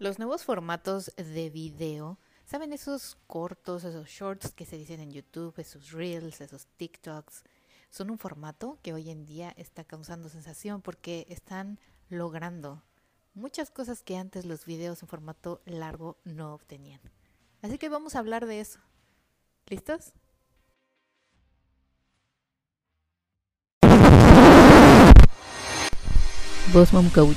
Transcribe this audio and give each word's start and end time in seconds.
Los 0.00 0.18
nuevos 0.18 0.42
formatos 0.42 1.12
de 1.16 1.50
video, 1.50 2.18
¿saben 2.44 2.72
esos 2.72 3.16
cortos, 3.28 3.84
esos 3.84 4.08
shorts 4.08 4.52
que 4.52 4.66
se 4.66 4.76
dicen 4.76 4.98
en 4.98 5.12
YouTube, 5.12 5.54
esos 5.58 5.92
reels, 5.92 6.40
esos 6.40 6.66
TikToks? 6.76 7.44
Son 7.90 8.10
un 8.10 8.18
formato 8.18 8.80
que 8.82 8.92
hoy 8.92 9.10
en 9.10 9.24
día 9.24 9.54
está 9.56 9.84
causando 9.84 10.28
sensación 10.28 10.82
porque 10.82 11.26
están 11.28 11.78
logrando 12.08 12.82
muchas 13.34 13.70
cosas 13.70 14.02
que 14.02 14.16
antes 14.16 14.44
los 14.44 14.66
videos 14.66 15.00
en 15.00 15.08
formato 15.08 15.62
largo 15.64 16.18
no 16.24 16.54
obtenían. 16.54 17.00
Así 17.62 17.78
que 17.78 17.88
vamos 17.88 18.16
a 18.16 18.18
hablar 18.18 18.46
de 18.46 18.58
eso. 18.58 18.80
¿Listos? 19.66 20.12
Boss 26.72 26.92
Mom 26.92 27.08
Coach, 27.10 27.36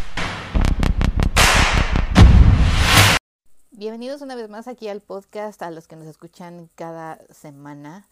Bienvenidos 3.81 4.21
una 4.21 4.35
vez 4.35 4.47
más 4.47 4.67
aquí 4.67 4.89
al 4.89 5.01
podcast, 5.01 5.59
a 5.63 5.71
los 5.71 5.87
que 5.87 5.95
nos 5.95 6.05
escuchan 6.05 6.69
cada 6.75 7.19
semana. 7.33 8.05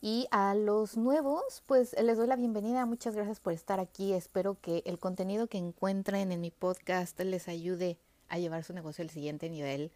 Y 0.00 0.28
a 0.30 0.54
los 0.54 0.96
nuevos, 0.96 1.64
pues 1.66 1.96
les 2.00 2.16
doy 2.16 2.28
la 2.28 2.36
bienvenida. 2.36 2.86
Muchas 2.86 3.16
gracias 3.16 3.40
por 3.40 3.52
estar 3.52 3.80
aquí. 3.80 4.12
Espero 4.12 4.56
que 4.60 4.84
el 4.86 5.00
contenido 5.00 5.48
que 5.48 5.58
encuentren 5.58 6.30
en 6.30 6.40
mi 6.40 6.52
podcast 6.52 7.18
les 7.18 7.48
ayude 7.48 7.98
a 8.28 8.38
llevar 8.38 8.62
su 8.62 8.72
negocio 8.72 9.02
al 9.02 9.10
siguiente 9.10 9.50
nivel. 9.50 9.90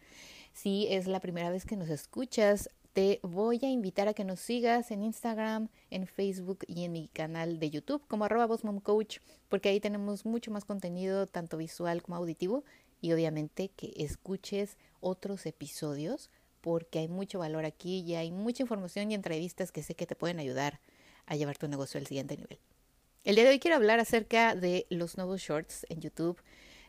Si 0.51 0.87
es 0.89 1.07
la 1.07 1.21
primera 1.21 1.49
vez 1.49 1.63
que 1.63 1.77
nos 1.77 1.87
escuchas, 1.87 2.69
te 2.91 3.21
voy 3.23 3.61
a 3.63 3.69
invitar 3.69 4.09
a 4.09 4.13
que 4.13 4.25
nos 4.25 4.41
sigas 4.41 4.91
en 4.91 5.01
Instagram, 5.01 5.69
en 5.91 6.07
Facebook 6.07 6.65
y 6.67 6.83
en 6.83 6.91
mi 6.91 7.07
canal 7.07 7.57
de 7.57 7.69
YouTube 7.69 8.03
como 8.09 8.25
arroba 8.25 8.49
Coach, 8.83 9.19
porque 9.47 9.69
ahí 9.69 9.79
tenemos 9.79 10.25
mucho 10.25 10.51
más 10.51 10.65
contenido, 10.65 11.25
tanto 11.25 11.55
visual 11.55 12.01
como 12.01 12.17
auditivo, 12.17 12.65
y 12.99 13.13
obviamente 13.13 13.69
que 13.69 13.93
escuches 13.95 14.77
otros 15.01 15.45
episodios, 15.45 16.29
porque 16.61 16.99
hay 16.99 17.07
mucho 17.07 17.39
valor 17.39 17.65
aquí 17.65 17.99
y 17.99 18.15
hay 18.15 18.31
mucha 18.31 18.63
información 18.63 19.11
y 19.11 19.15
entrevistas 19.15 19.71
que 19.71 19.83
sé 19.83 19.95
que 19.95 20.05
te 20.05 20.15
pueden 20.15 20.39
ayudar 20.39 20.79
a 21.25 21.35
llevar 21.35 21.57
tu 21.57 21.67
negocio 21.67 21.99
al 21.99 22.07
siguiente 22.07 22.37
nivel. 22.37 22.59
El 23.23 23.35
día 23.35 23.43
de 23.43 23.51
hoy 23.51 23.59
quiero 23.59 23.75
hablar 23.75 23.99
acerca 23.99 24.55
de 24.55 24.87
los 24.89 25.17
nuevos 25.17 25.41
shorts 25.41 25.85
en 25.89 26.01
YouTube, 26.01 26.41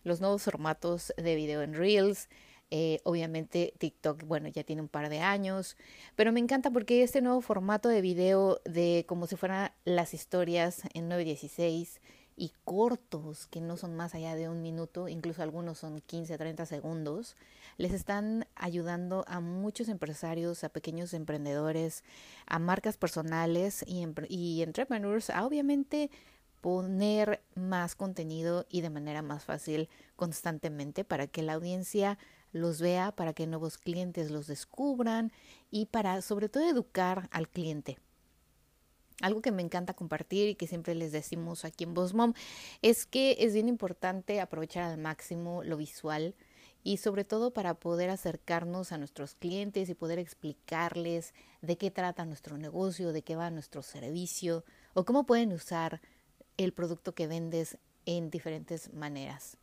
los 0.05 0.21
nuevos 0.21 0.43
formatos 0.43 1.13
de 1.17 1.35
video 1.35 1.63
en 1.63 1.75
Reels, 1.75 2.29
eh, 2.71 3.01
obviamente 3.05 3.75
TikTok, 3.77 4.25
bueno, 4.25 4.49
ya 4.49 4.65
tiene 4.65 4.81
un 4.81 4.89
par 4.89 5.11
de 5.11 5.21
años, 5.21 5.77
pero 6.17 6.33
me 6.33 6.41
encanta 6.41 6.71
porque 6.71 7.03
este 7.03 7.21
nuevo 7.21 7.43
formato 7.43 7.91
de 7.91 8.01
video 8.01 8.63
de 8.65 9.05
como 9.07 9.27
si 9.27 9.37
fueran 9.37 9.73
las 9.85 10.15
historias 10.15 10.81
en 10.95 11.09
916 11.11 12.01
y 12.43 12.51
cortos 12.65 13.47
que 13.47 13.61
no 13.61 13.77
son 13.77 13.95
más 13.95 14.17
allá 14.17 14.35
de 14.35 14.49
un 14.49 14.63
minuto, 14.63 15.07
incluso 15.07 15.45
algunos 15.45 15.79
son 15.79 16.01
15, 16.01 16.37
30 16.37 16.67
segundos, 16.67 17.37
les 17.79 17.93
están 17.93 18.49
ayudando 18.57 19.25
a 19.29 19.39
muchos 19.39 19.89
empresarios, 19.89 20.65
a 20.65 20.69
pequeños 20.69 21.15
emprendedores, 21.15 22.03
a 22.47 22.59
marcas 22.59 22.97
personales 22.97 23.85
y, 23.87 24.05
y 24.29 24.63
entrepreneurs 24.63 25.31
a 25.31 25.47
obviamente 25.47 26.11
poner 26.61 27.45
más 27.55 27.95
contenido 27.95 28.67
y 28.69 28.81
de 28.81 28.91
manera 28.91 29.23
más 29.23 29.45
fácil 29.45 29.89
constantemente 30.17 31.05
para 31.05 31.29
que 31.29 31.43
la 31.43 31.53
audiencia 31.53 32.19
los 32.51 32.81
vea, 32.81 33.13
para 33.13 33.35
que 33.35 33.47
nuevos 33.47 33.79
clientes 33.79 34.33
los 34.33 34.49
descubran 34.49 35.31
y 35.71 35.87
para 35.87 36.21
sobre 36.23 36.49
todo 36.49 36.69
educar 36.69 37.29
al 37.31 37.49
cliente. 37.49 37.99
Algo 39.21 39.43
que 39.43 39.53
me 39.53 39.63
encanta 39.63 39.95
compartir 39.95 40.49
y 40.49 40.55
que 40.55 40.67
siempre 40.67 40.95
les 40.95 41.13
decimos 41.13 41.65
aquí 41.65 41.85
en 41.85 41.93
Mom 41.93 42.33
es 42.81 43.07
que 43.07 43.37
es 43.41 43.55
bien 43.55 43.69
importante 43.69 44.41
aprovechar 44.41 44.85
al 44.85 44.99
máximo 44.99 45.63
lo 45.65 45.77
visual 45.77 46.35
y 46.85 46.97
sobre 46.97 47.25
todo 47.25 47.53
para 47.53 47.75
poder 47.75 48.11
acercarnos 48.11 48.93
a 48.93 48.99
nuestros 48.99 49.35
clientes 49.35 49.89
y 49.89 49.95
poder 49.95 50.19
explicarles 50.19 51.35
de 51.61 51.77
qué 51.79 51.91
trata 51.91 52.25
nuestro 52.25 52.59
negocio, 52.59 53.13
de 53.13 53.23
qué 53.23 53.37
va 53.37 53.51
nuestro 53.51 53.83
servicio 53.83 54.65
o 54.95 55.05
cómo 55.05 55.25
pueden 55.25 55.53
usar 55.53 56.01
el 56.57 56.73
producto 56.73 57.15
que 57.15 57.27
vendes 57.27 57.79
en 58.05 58.31
diferentes 58.31 58.93
maneras. 58.93 59.57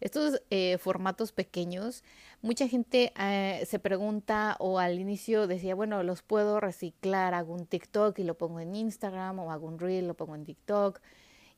Estos 0.00 0.42
eh, 0.50 0.78
formatos 0.78 1.32
pequeños, 1.32 2.04
mucha 2.42 2.68
gente 2.68 3.12
eh, 3.18 3.64
se 3.66 3.78
pregunta 3.78 4.56
o 4.58 4.78
al 4.78 4.98
inicio 4.98 5.46
decía, 5.46 5.74
bueno, 5.74 6.02
los 6.02 6.22
puedo 6.22 6.60
reciclar, 6.60 7.34
hago 7.34 7.54
un 7.54 7.66
TikTok 7.66 8.18
y 8.18 8.24
lo 8.24 8.36
pongo 8.36 8.60
en 8.60 8.74
Instagram 8.74 9.38
o 9.38 9.50
hago 9.50 9.66
un 9.66 9.78
reel, 9.78 10.06
lo 10.06 10.14
pongo 10.14 10.34
en 10.34 10.44
TikTok 10.44 11.00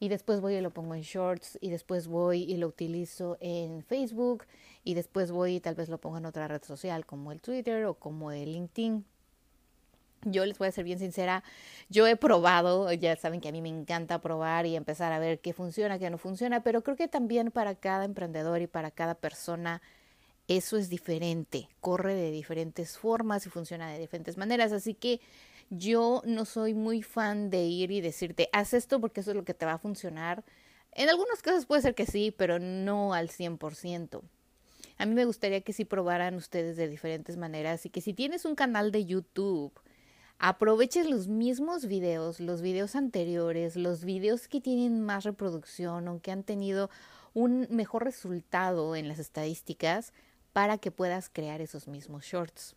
y 0.00 0.09
después 0.09 0.41
voy 0.41 0.54
y 0.54 0.60
lo 0.60 0.71
pongo 0.71 0.94
en 0.94 1.03
shorts 1.03 1.59
y 1.60 1.71
después 1.71 2.06
voy 2.06 2.43
y 2.43 2.56
lo 2.56 2.69
utilizo 2.69 3.37
en 3.41 3.82
Facebook 3.82 4.44
y 4.84 4.94
después 4.94 5.31
voy 5.31 5.56
y 5.56 5.60
tal 5.60 5.75
vez 5.75 5.88
lo 5.88 5.99
pongo 5.99 6.19
en 6.19 6.26
otra 6.26 6.49
red 6.49 6.62
social 6.62 7.05
como 7.06 7.32
el 7.32 7.41
Twitter 7.41 7.84
o 7.87 7.94
como 7.94 8.31
el 8.31 8.53
LinkedIn. 8.53 9.05
Yo 10.25 10.45
les 10.45 10.59
voy 10.59 10.69
a 10.69 10.73
ser 10.73 10.84
bien 10.84 10.99
sincera, 10.99 11.45
yo 11.89 12.06
he 12.06 12.17
probado, 12.17 12.93
ya 12.93 13.15
saben 13.17 13.41
que 13.41 13.49
a 13.49 13.53
mí 13.53 13.62
me 13.62 13.69
encanta 13.69 14.21
probar 14.21 14.67
y 14.67 14.75
empezar 14.75 15.12
a 15.12 15.19
ver 15.19 15.41
qué 15.41 15.53
funciona, 15.53 15.99
qué 15.99 16.11
no 16.11 16.19
funciona, 16.19 16.62
pero 16.62 16.83
creo 16.83 16.97
que 16.97 17.09
también 17.09 17.51
para 17.51 17.77
cada 17.77 18.05
emprendedor 18.05 18.61
y 18.61 18.67
para 18.67 18.91
cada 18.91 19.15
persona 19.15 19.81
eso 20.49 20.77
es 20.77 20.89
diferente, 20.89 21.69
corre 21.81 22.15
de 22.15 22.31
diferentes 22.31 22.99
formas 22.99 23.47
y 23.47 23.51
funciona 23.51 23.93
de 23.93 23.99
diferentes 23.99 24.37
maneras, 24.37 24.73
así 24.73 24.95
que 24.95 25.21
yo 25.71 26.23
no 26.25 26.45
soy 26.47 26.75
muy 26.75 27.03
fan 27.03 27.50
de 27.50 27.65
ir 27.65 27.91
y 27.91 28.00
decirte, 28.00 28.49
haz 28.53 28.73
esto 28.75 29.00
porque 29.00 29.21
eso 29.21 29.31
es 29.31 29.37
lo 29.37 29.45
que 29.45 29.55
te 29.55 29.67
va 29.67 29.75
a 29.75 29.79
funcionar. 29.79 30.43
En 30.93 31.09
algunos 31.11 31.43
casos 31.43 31.67
puede 31.67 31.83
ser 31.83 31.95
que 31.95 32.06
sí, 32.06 32.35
pero 32.37 32.59
no 32.59 33.12
al 33.12 33.29
100%. 33.29 34.23
A 34.97 35.06
mí 35.06 35.15
me 35.15 35.27
gustaría 35.27 35.61
que 35.61 35.73
sí 35.73 35.85
probaran 35.85 36.35
ustedes 36.35 36.77
de 36.77 36.89
diferentes 36.89 37.37
maneras 37.37 37.87
y 37.87 37.91
que 37.91 38.00
si 38.00 38.15
tienes 38.15 38.45
un 38.45 38.55
canal 38.55 38.91
de 38.91 39.05
YouTube, 39.05 39.73
aproveches 40.38 41.09
los 41.09 41.26
mismos 41.26 41.87
videos, 41.87 42.38
los 42.41 42.62
videos 42.62 42.94
anteriores, 42.94 43.76
los 43.76 44.04
videos 44.04 44.47
que 44.47 44.60
tienen 44.60 45.03
más 45.03 45.25
reproducción 45.25 46.06
o 46.09 46.21
que 46.21 46.31
han 46.31 46.44
tenido 46.44 46.91
un 47.34 47.66
mejor 47.71 48.04
resultado 48.04 48.94
en 48.94 49.09
las 49.09 49.19
estadísticas 49.19 50.12
para 50.53 50.78
que 50.78 50.91
puedas 50.91 51.28
crear 51.28 51.60
esos 51.60 51.88
mismos 51.88 52.25
shorts. 52.25 52.76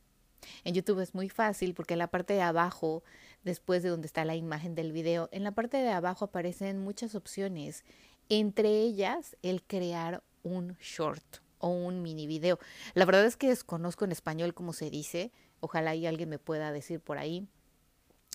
En 0.63 0.73
YouTube 0.73 1.01
es 1.01 1.13
muy 1.13 1.29
fácil 1.29 1.75
porque 1.75 1.93
en 1.93 1.99
la 1.99 2.07
parte 2.07 2.33
de 2.33 2.41
abajo, 2.41 3.03
después 3.43 3.83
de 3.83 3.89
donde 3.89 4.07
está 4.07 4.25
la 4.25 4.35
imagen 4.35 4.73
del 4.73 4.91
video, 4.91 5.29
en 5.31 5.43
la 5.43 5.51
parte 5.51 5.77
de 5.77 5.91
abajo 5.91 6.25
aparecen 6.25 6.79
muchas 6.79 7.13
opciones, 7.13 7.83
entre 8.29 8.69
ellas 8.69 9.37
el 9.43 9.61
crear 9.61 10.23
un 10.43 10.77
short 10.81 11.41
o 11.61 11.69
un 11.69 12.01
mini 12.01 12.27
video. 12.27 12.59
La 12.93 13.05
verdad 13.05 13.25
es 13.25 13.37
que 13.37 13.49
desconozco 13.49 14.05
en 14.05 14.11
español 14.11 14.53
cómo 14.53 14.73
se 14.73 14.89
dice, 14.89 15.31
Ojalá 15.61 15.95
y 15.95 16.07
alguien 16.07 16.27
me 16.27 16.39
pueda 16.39 16.71
decir 16.73 16.99
por 16.99 17.19
ahí. 17.19 17.47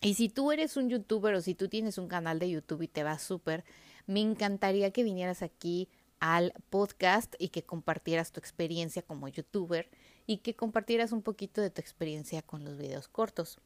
Y 0.01 0.15
si 0.15 0.29
tú 0.29 0.53
eres 0.53 0.77
un 0.77 0.89
youtuber 0.89 1.35
o 1.35 1.41
si 1.41 1.55
tú 1.55 1.69
tienes 1.69 1.99
un 1.99 2.07
canal 2.07 2.39
de 2.39 2.49
YouTube 2.49 2.83
y 2.83 2.89
te 2.89 3.03
va 3.03 3.19
súper, 3.19 3.65
me 4.07 4.21
encantaría 4.21 4.93
que 4.93 5.03
vinieras 5.03 5.43
aquí 5.43 5.89
al 6.21 6.55
podcast 6.71 7.35
y 7.39 7.49
que 7.49 7.65
compartieras 7.65 8.31
tu 8.31 8.39
experiencia 8.39 9.03
como 9.03 9.27
youtuber 9.29 9.91
y 10.27 10.39
que 10.39 10.55
compartieras 10.55 11.13
un 11.13 11.23
poquito 11.23 11.61
de 11.61 11.71
tu 11.71 11.81
experiencia 11.81 12.43
con 12.43 12.65
los 12.65 12.79
videos 12.79 13.09
cortos. 13.09 13.59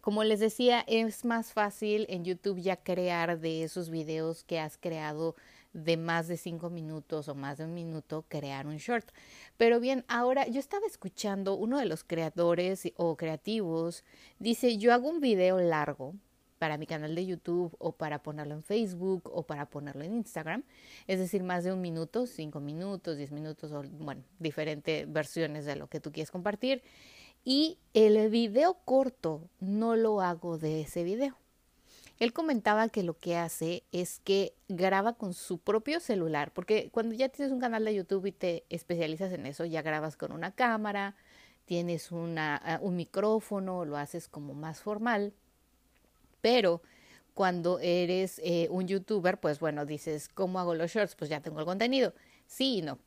Como 0.00 0.24
les 0.24 0.40
decía, 0.40 0.84
es 0.86 1.24
más 1.24 1.52
fácil 1.52 2.06
en 2.08 2.24
YouTube 2.24 2.60
ya 2.60 2.76
crear 2.76 3.38
de 3.38 3.62
esos 3.62 3.90
videos 3.90 4.42
que 4.42 4.58
has 4.58 4.76
creado 4.78 5.36
de 5.84 5.96
más 5.96 6.28
de 6.28 6.36
cinco 6.36 6.70
minutos 6.70 7.28
o 7.28 7.34
más 7.34 7.58
de 7.58 7.64
un 7.64 7.74
minuto 7.74 8.24
crear 8.28 8.66
un 8.66 8.76
short. 8.76 9.08
Pero 9.56 9.80
bien, 9.80 10.04
ahora 10.08 10.46
yo 10.46 10.60
estaba 10.60 10.86
escuchando 10.86 11.54
uno 11.54 11.78
de 11.78 11.86
los 11.86 12.04
creadores 12.04 12.92
o 12.96 13.16
creativos, 13.16 14.04
dice, 14.38 14.78
yo 14.78 14.92
hago 14.92 15.08
un 15.08 15.20
video 15.20 15.60
largo 15.60 16.14
para 16.58 16.76
mi 16.76 16.86
canal 16.86 17.14
de 17.14 17.24
YouTube 17.24 17.74
o 17.78 17.92
para 17.92 18.22
ponerlo 18.22 18.54
en 18.54 18.62
Facebook 18.62 19.30
o 19.32 19.44
para 19.44 19.66
ponerlo 19.70 20.02
en 20.04 20.14
Instagram, 20.14 20.64
es 21.06 21.18
decir, 21.18 21.42
más 21.42 21.64
de 21.64 21.72
un 21.72 21.80
minuto, 21.80 22.26
cinco 22.26 22.60
minutos, 22.60 23.16
diez 23.16 23.30
minutos 23.30 23.72
o 23.72 23.82
bueno, 23.82 24.24
diferentes 24.38 25.10
versiones 25.10 25.64
de 25.64 25.76
lo 25.76 25.86
que 25.88 26.00
tú 26.00 26.12
quieres 26.12 26.30
compartir. 26.30 26.82
Y 27.44 27.78
el 27.94 28.28
video 28.30 28.74
corto 28.84 29.48
no 29.60 29.96
lo 29.96 30.20
hago 30.20 30.58
de 30.58 30.82
ese 30.82 31.04
video. 31.04 31.36
Él 32.18 32.32
comentaba 32.32 32.88
que 32.88 33.04
lo 33.04 33.16
que 33.16 33.36
hace 33.36 33.84
es 33.92 34.20
que 34.20 34.54
graba 34.68 35.14
con 35.14 35.34
su 35.34 35.58
propio 35.58 36.00
celular, 36.00 36.52
porque 36.52 36.90
cuando 36.90 37.14
ya 37.14 37.28
tienes 37.28 37.52
un 37.52 37.60
canal 37.60 37.84
de 37.84 37.94
YouTube 37.94 38.26
y 38.26 38.32
te 38.32 38.64
especializas 38.70 39.32
en 39.32 39.46
eso, 39.46 39.64
ya 39.64 39.82
grabas 39.82 40.16
con 40.16 40.32
una 40.32 40.50
cámara, 40.50 41.14
tienes 41.64 42.10
una, 42.10 42.80
un 42.82 42.96
micrófono, 42.96 43.84
lo 43.84 43.96
haces 43.96 44.26
como 44.28 44.54
más 44.54 44.80
formal, 44.80 45.32
pero 46.40 46.82
cuando 47.34 47.78
eres 47.78 48.40
eh, 48.42 48.66
un 48.70 48.88
youtuber, 48.88 49.38
pues 49.38 49.60
bueno, 49.60 49.86
dices, 49.86 50.28
¿cómo 50.28 50.58
hago 50.58 50.74
los 50.74 50.90
shorts? 50.90 51.14
Pues 51.14 51.30
ya 51.30 51.40
tengo 51.40 51.60
el 51.60 51.66
contenido. 51.66 52.12
Sí 52.48 52.78
y 52.78 52.82
no. 52.82 52.98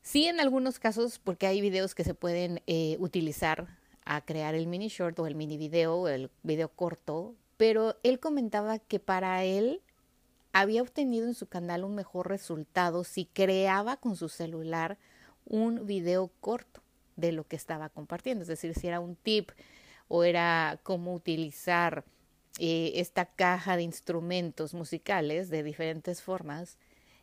Sí, 0.00 0.26
en 0.26 0.38
algunos 0.38 0.78
casos, 0.78 1.18
porque 1.18 1.48
hay 1.48 1.60
videos 1.60 1.96
que 1.96 2.04
se 2.04 2.14
pueden 2.14 2.62
eh, 2.68 2.96
utilizar 3.00 3.66
a 4.04 4.24
crear 4.24 4.54
el 4.54 4.68
mini 4.68 4.86
short 4.86 5.18
o 5.18 5.26
el 5.26 5.34
mini 5.34 5.56
video 5.56 6.06
el 6.06 6.30
video 6.44 6.68
corto, 6.68 7.34
pero 7.56 7.96
él 8.02 8.20
comentaba 8.20 8.78
que 8.78 9.00
para 9.00 9.44
él 9.44 9.82
había 10.52 10.82
obtenido 10.82 11.26
en 11.26 11.34
su 11.34 11.46
canal 11.46 11.84
un 11.84 11.94
mejor 11.94 12.28
resultado 12.28 13.04
si 13.04 13.26
creaba 13.26 13.96
con 13.96 14.16
su 14.16 14.28
celular 14.28 14.98
un 15.44 15.86
video 15.86 16.30
corto 16.40 16.82
de 17.16 17.32
lo 17.32 17.44
que 17.44 17.56
estaba 17.56 17.88
compartiendo, 17.88 18.42
es 18.42 18.48
decir, 18.48 18.74
si 18.74 18.88
era 18.88 19.00
un 19.00 19.16
tip 19.16 19.50
o 20.08 20.24
era 20.24 20.80
cómo 20.82 21.14
utilizar 21.14 22.04
eh, 22.58 22.92
esta 22.96 23.26
caja 23.26 23.76
de 23.76 23.82
instrumentos 23.82 24.74
musicales 24.74 25.50
de 25.50 25.62
diferentes 25.62 26.22
formas, 26.22 26.78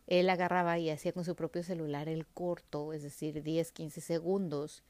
él 0.07 0.29
agarraba 0.29 0.79
y 0.79 0.89
hacía 0.89 1.13
con 1.13 1.25
su 1.25 1.35
propio 1.35 1.63
celular 1.63 2.09
el 2.09 2.25
corto, 2.27 2.93
es 2.93 3.03
decir, 3.03 3.41
10, 3.41 3.71
15 3.71 4.01
segundos, 4.01 4.83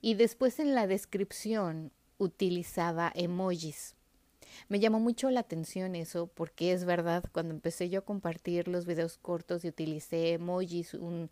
y 0.00 0.14
después 0.14 0.60
en 0.60 0.74
la 0.74 0.86
descripción 0.86 1.92
utilizaba 2.18 3.12
emojis. 3.14 3.96
Me 4.68 4.80
llamó 4.80 5.00
mucho 5.00 5.30
la 5.30 5.40
atención 5.40 5.94
eso 5.94 6.26
porque 6.26 6.72
es 6.72 6.84
verdad, 6.84 7.24
cuando 7.32 7.54
empecé 7.54 7.88
yo 7.88 8.00
a 8.00 8.04
compartir 8.04 8.68
los 8.68 8.86
videos 8.86 9.18
cortos 9.18 9.64
y 9.64 9.68
utilicé 9.68 10.32
emojis, 10.32 10.94
un, 10.94 11.30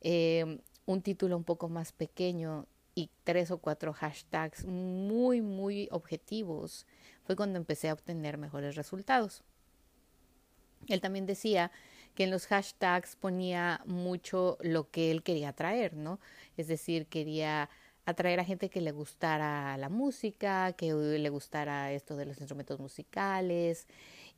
eh, 0.00 0.58
un 0.86 1.02
título 1.02 1.36
un 1.36 1.44
poco 1.44 1.68
más 1.68 1.92
pequeño 1.92 2.66
y 2.94 3.10
tres 3.24 3.50
o 3.50 3.58
cuatro 3.58 3.92
hashtags 3.92 4.64
muy, 4.66 5.40
muy 5.40 5.88
objetivos, 5.90 6.86
fue 7.24 7.36
cuando 7.36 7.58
empecé 7.58 7.88
a 7.88 7.94
obtener 7.94 8.38
mejores 8.38 8.76
resultados. 8.76 9.42
Él 10.88 11.00
también 11.00 11.26
decía 11.26 11.70
que 12.14 12.24
en 12.24 12.30
los 12.30 12.46
hashtags 12.46 13.16
ponía 13.16 13.82
mucho 13.86 14.58
lo 14.60 14.90
que 14.90 15.10
él 15.10 15.22
quería 15.22 15.52
traer, 15.52 15.94
¿no? 15.94 16.18
Es 16.56 16.66
decir, 16.66 17.06
quería 17.06 17.70
atraer 18.04 18.40
a 18.40 18.44
gente 18.44 18.70
que 18.70 18.80
le 18.80 18.92
gustara 18.92 19.76
la 19.76 19.88
música, 19.88 20.72
que 20.72 20.92
le 20.92 21.28
gustara 21.30 21.92
esto 21.92 22.16
de 22.16 22.26
los 22.26 22.38
instrumentos 22.38 22.80
musicales 22.80 23.86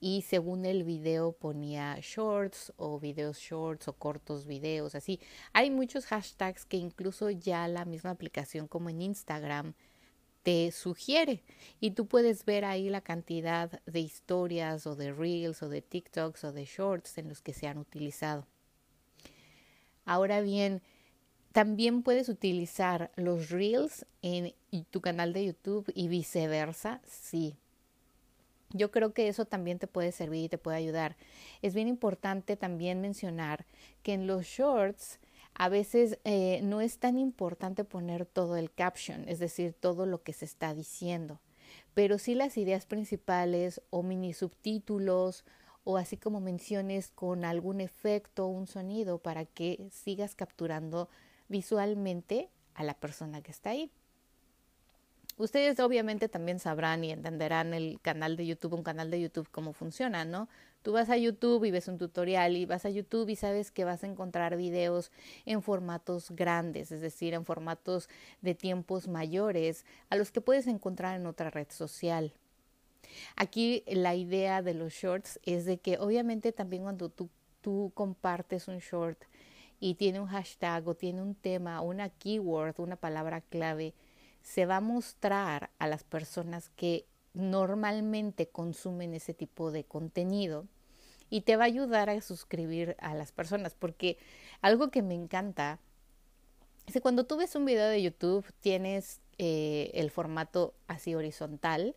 y 0.00 0.22
según 0.22 0.66
el 0.66 0.82
video 0.82 1.32
ponía 1.32 1.96
shorts 2.02 2.72
o 2.76 2.98
videos 2.98 3.38
shorts 3.38 3.86
o 3.88 3.92
cortos 3.92 4.46
videos, 4.46 4.94
así. 4.94 5.20
Hay 5.52 5.70
muchos 5.70 6.06
hashtags 6.06 6.64
que 6.64 6.76
incluso 6.76 7.30
ya 7.30 7.68
la 7.68 7.84
misma 7.84 8.10
aplicación 8.10 8.66
como 8.66 8.90
en 8.90 9.00
Instagram 9.00 9.74
te 10.42 10.72
sugiere 10.72 11.44
y 11.80 11.92
tú 11.92 12.06
puedes 12.06 12.44
ver 12.44 12.64
ahí 12.64 12.90
la 12.90 13.00
cantidad 13.00 13.80
de 13.86 14.00
historias 14.00 14.86
o 14.86 14.96
de 14.96 15.12
reels 15.12 15.62
o 15.62 15.68
de 15.68 15.82
TikToks 15.82 16.44
o 16.44 16.52
de 16.52 16.64
shorts 16.64 17.18
en 17.18 17.28
los 17.28 17.40
que 17.40 17.54
se 17.54 17.68
han 17.68 17.78
utilizado. 17.78 18.46
Ahora 20.04 20.40
bien, 20.40 20.82
también 21.52 22.02
puedes 22.02 22.28
utilizar 22.28 23.10
los 23.16 23.50
reels 23.50 24.06
en 24.22 24.54
tu 24.90 25.00
canal 25.00 25.32
de 25.32 25.46
YouTube 25.46 25.90
y 25.94 26.08
viceversa, 26.08 27.00
sí. 27.06 27.56
Yo 28.70 28.90
creo 28.90 29.12
que 29.12 29.28
eso 29.28 29.44
también 29.44 29.78
te 29.78 29.86
puede 29.86 30.12
servir 30.12 30.44
y 30.44 30.48
te 30.48 30.56
puede 30.56 30.78
ayudar. 30.78 31.16
Es 31.60 31.74
bien 31.74 31.88
importante 31.88 32.56
también 32.56 33.02
mencionar 33.02 33.66
que 34.02 34.14
en 34.14 34.26
los 34.26 34.46
shorts 34.46 35.18
a 35.54 35.68
veces 35.68 36.18
eh, 36.24 36.60
no 36.62 36.80
es 36.80 36.98
tan 36.98 37.18
importante 37.18 37.84
poner 37.84 38.24
todo 38.24 38.56
el 38.56 38.72
caption, 38.72 39.28
es 39.28 39.38
decir, 39.38 39.74
todo 39.74 40.06
lo 40.06 40.22
que 40.22 40.32
se 40.32 40.46
está 40.46 40.74
diciendo, 40.74 41.40
pero 41.92 42.18
sí 42.18 42.34
las 42.34 42.56
ideas 42.56 42.86
principales 42.86 43.82
o 43.90 44.02
mini 44.02 44.32
subtítulos 44.32 45.44
o 45.84 45.98
así 45.98 46.16
como 46.16 46.40
menciones 46.40 47.10
con 47.10 47.44
algún 47.44 47.80
efecto 47.80 48.46
un 48.46 48.66
sonido 48.66 49.18
para 49.18 49.44
que 49.44 49.88
sigas 49.90 50.34
capturando 50.34 51.10
visualmente 51.52 52.48
a 52.74 52.82
la 52.82 52.94
persona 52.94 53.42
que 53.42 53.52
está 53.52 53.70
ahí. 53.70 53.92
Ustedes 55.36 55.78
obviamente 55.80 56.28
también 56.28 56.58
sabrán 56.58 57.04
y 57.04 57.10
entenderán 57.10 57.74
el 57.74 58.00
canal 58.02 58.36
de 58.36 58.46
YouTube, 58.46 58.74
un 58.74 58.82
canal 58.82 59.10
de 59.10 59.20
YouTube, 59.20 59.48
cómo 59.50 59.72
funciona, 59.72 60.24
¿no? 60.24 60.48
Tú 60.82 60.92
vas 60.92 61.10
a 61.10 61.16
YouTube 61.16 61.64
y 61.64 61.70
ves 61.70 61.88
un 61.88 61.98
tutorial 61.98 62.56
y 62.56 62.66
vas 62.66 62.84
a 62.84 62.90
YouTube 62.90 63.28
y 63.28 63.36
sabes 63.36 63.70
que 63.70 63.84
vas 63.84 64.02
a 64.02 64.08
encontrar 64.08 64.56
videos 64.56 65.10
en 65.46 65.62
formatos 65.62 66.30
grandes, 66.32 66.90
es 66.90 67.00
decir, 67.00 67.34
en 67.34 67.44
formatos 67.44 68.08
de 68.40 68.54
tiempos 68.54 69.08
mayores 69.08 69.86
a 70.10 70.16
los 70.16 70.32
que 70.32 70.40
puedes 70.40 70.66
encontrar 70.66 71.18
en 71.18 71.26
otra 71.26 71.50
red 71.50 71.68
social. 71.70 72.32
Aquí 73.36 73.84
la 73.86 74.14
idea 74.14 74.62
de 74.62 74.74
los 74.74 74.92
shorts 74.92 75.38
es 75.44 75.64
de 75.64 75.78
que 75.78 75.98
obviamente 75.98 76.52
también 76.52 76.82
cuando 76.82 77.08
tú, 77.08 77.28
tú 77.60 77.92
compartes 77.94 78.68
un 78.68 78.78
short 78.78 79.22
y 79.82 79.96
tiene 79.96 80.20
un 80.20 80.28
hashtag 80.28 80.86
o 80.86 80.94
tiene 80.94 81.22
un 81.22 81.34
tema, 81.34 81.80
una 81.80 82.08
keyword, 82.08 82.78
una 82.78 82.94
palabra 82.94 83.40
clave, 83.40 83.94
se 84.40 84.64
va 84.64 84.76
a 84.76 84.80
mostrar 84.80 85.70
a 85.80 85.88
las 85.88 86.04
personas 86.04 86.68
que 86.76 87.04
normalmente 87.34 88.46
consumen 88.46 89.12
ese 89.12 89.34
tipo 89.34 89.72
de 89.72 89.82
contenido 89.82 90.68
y 91.30 91.40
te 91.40 91.56
va 91.56 91.64
a 91.64 91.66
ayudar 91.66 92.10
a 92.10 92.20
suscribir 92.20 92.94
a 93.00 93.14
las 93.14 93.32
personas 93.32 93.74
porque 93.74 94.18
algo 94.60 94.92
que 94.92 95.02
me 95.02 95.14
encanta 95.14 95.80
es 96.86 96.92
que 96.92 97.00
cuando 97.00 97.24
tú 97.24 97.36
ves 97.36 97.56
un 97.56 97.64
video 97.64 97.88
de 97.88 98.02
YouTube 98.02 98.46
tienes 98.60 99.20
eh, 99.38 99.90
el 99.94 100.12
formato 100.12 100.74
así 100.86 101.16
horizontal 101.16 101.96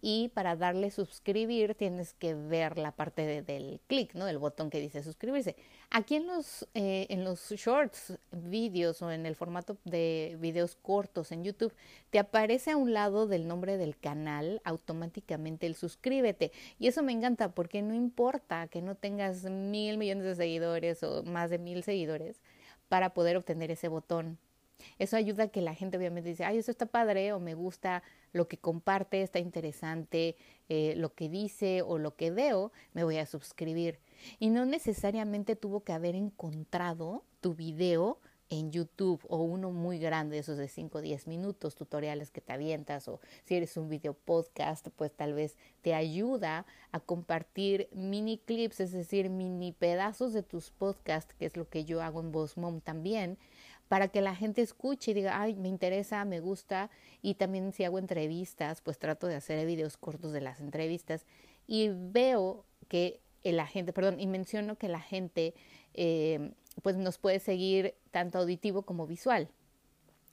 y 0.00 0.28
para 0.28 0.56
darle 0.56 0.90
suscribir 0.90 1.74
tienes 1.74 2.14
que 2.14 2.34
ver 2.34 2.78
la 2.78 2.92
parte 2.92 3.42
del 3.42 3.80
clic, 3.86 4.14
¿no? 4.14 4.28
El 4.28 4.38
botón 4.38 4.70
que 4.70 4.80
dice 4.80 5.02
suscribirse. 5.02 5.56
Aquí 5.90 6.16
en 6.16 6.26
los, 6.26 6.68
eh, 6.74 7.06
en 7.10 7.24
los 7.24 7.50
shorts, 7.50 8.18
vídeos 8.30 9.02
o 9.02 9.10
en 9.10 9.26
el 9.26 9.34
formato 9.34 9.76
de 9.84 10.36
videos 10.40 10.76
cortos 10.76 11.32
en 11.32 11.44
YouTube, 11.44 11.72
te 12.10 12.18
aparece 12.18 12.70
a 12.70 12.76
un 12.76 12.92
lado 12.92 13.26
del 13.26 13.48
nombre 13.48 13.76
del 13.76 13.96
canal 13.96 14.60
automáticamente 14.64 15.66
el 15.66 15.74
suscríbete. 15.74 16.52
Y 16.78 16.86
eso 16.86 17.02
me 17.02 17.12
encanta 17.12 17.50
porque 17.54 17.82
no 17.82 17.94
importa 17.94 18.68
que 18.68 18.82
no 18.82 18.94
tengas 18.94 19.44
mil 19.44 19.98
millones 19.98 20.24
de 20.24 20.34
seguidores 20.36 21.02
o 21.02 21.22
más 21.24 21.50
de 21.50 21.58
mil 21.58 21.82
seguidores 21.82 22.40
para 22.88 23.14
poder 23.14 23.36
obtener 23.36 23.70
ese 23.70 23.88
botón 23.88 24.38
eso 24.98 25.16
ayuda 25.16 25.44
a 25.44 25.48
que 25.48 25.60
la 25.60 25.74
gente 25.74 25.96
obviamente 25.96 26.30
dice, 26.30 26.44
ay, 26.44 26.58
eso 26.58 26.70
está 26.70 26.86
padre 26.86 27.32
o 27.32 27.40
me 27.40 27.54
gusta 27.54 28.02
lo 28.32 28.48
que 28.48 28.58
comparte, 28.58 29.22
está 29.22 29.38
interesante, 29.38 30.36
eh, 30.68 30.94
lo 30.96 31.14
que 31.14 31.28
dice 31.28 31.82
o 31.82 31.98
lo 31.98 32.16
que 32.16 32.30
veo, 32.30 32.72
me 32.92 33.04
voy 33.04 33.18
a 33.18 33.26
suscribir. 33.26 33.98
Y 34.38 34.50
no 34.50 34.64
necesariamente 34.64 35.56
tuvo 35.56 35.84
que 35.84 35.92
haber 35.92 36.14
encontrado 36.14 37.24
tu 37.40 37.54
video 37.54 38.18
en 38.50 38.72
YouTube 38.72 39.20
o 39.28 39.42
uno 39.42 39.70
muy 39.70 39.98
grande, 39.98 40.38
esos 40.38 40.56
de 40.56 40.68
5 40.68 40.98
o 40.98 41.00
10 41.02 41.26
minutos, 41.26 41.74
tutoriales 41.74 42.30
que 42.30 42.40
te 42.40 42.52
avientas 42.52 43.08
o 43.08 43.20
si 43.44 43.54
eres 43.54 43.76
un 43.76 43.88
video 43.88 44.14
podcast, 44.14 44.88
pues 44.96 45.12
tal 45.12 45.34
vez 45.34 45.56
te 45.82 45.94
ayuda 45.94 46.66
a 46.92 47.00
compartir 47.00 47.88
mini 47.92 48.38
clips, 48.38 48.80
es 48.80 48.92
decir, 48.92 49.28
mini 49.28 49.72
pedazos 49.72 50.32
de 50.32 50.42
tus 50.42 50.70
podcasts, 50.70 51.34
que 51.34 51.46
es 51.46 51.56
lo 51.56 51.68
que 51.68 51.84
yo 51.84 52.02
hago 52.02 52.20
en 52.20 52.32
Boss 52.32 52.56
Mom 52.56 52.80
también, 52.80 53.38
para 53.88 54.08
que 54.08 54.20
la 54.20 54.34
gente 54.34 54.62
escuche 54.62 55.10
y 55.10 55.14
diga, 55.14 55.40
ay, 55.40 55.54
me 55.54 55.68
interesa, 55.68 56.24
me 56.24 56.40
gusta. 56.40 56.90
Y 57.22 57.34
también 57.34 57.72
si 57.72 57.84
hago 57.84 57.98
entrevistas, 57.98 58.80
pues 58.80 58.98
trato 58.98 59.26
de 59.26 59.36
hacer 59.36 59.64
videos 59.66 59.96
cortos 59.96 60.32
de 60.32 60.40
las 60.40 60.60
entrevistas 60.60 61.24
y 61.66 61.90
veo 61.92 62.64
que 62.88 63.20
la 63.42 63.66
gente, 63.66 63.92
perdón, 63.92 64.20
y 64.20 64.26
menciono 64.26 64.76
que 64.76 64.88
la 64.88 65.00
gente 65.00 65.54
eh, 65.94 66.52
pues 66.82 66.96
nos 66.96 67.18
puede 67.18 67.40
seguir 67.40 67.94
tanto 68.10 68.38
auditivo 68.38 68.82
como 68.82 69.06
visual 69.06 69.48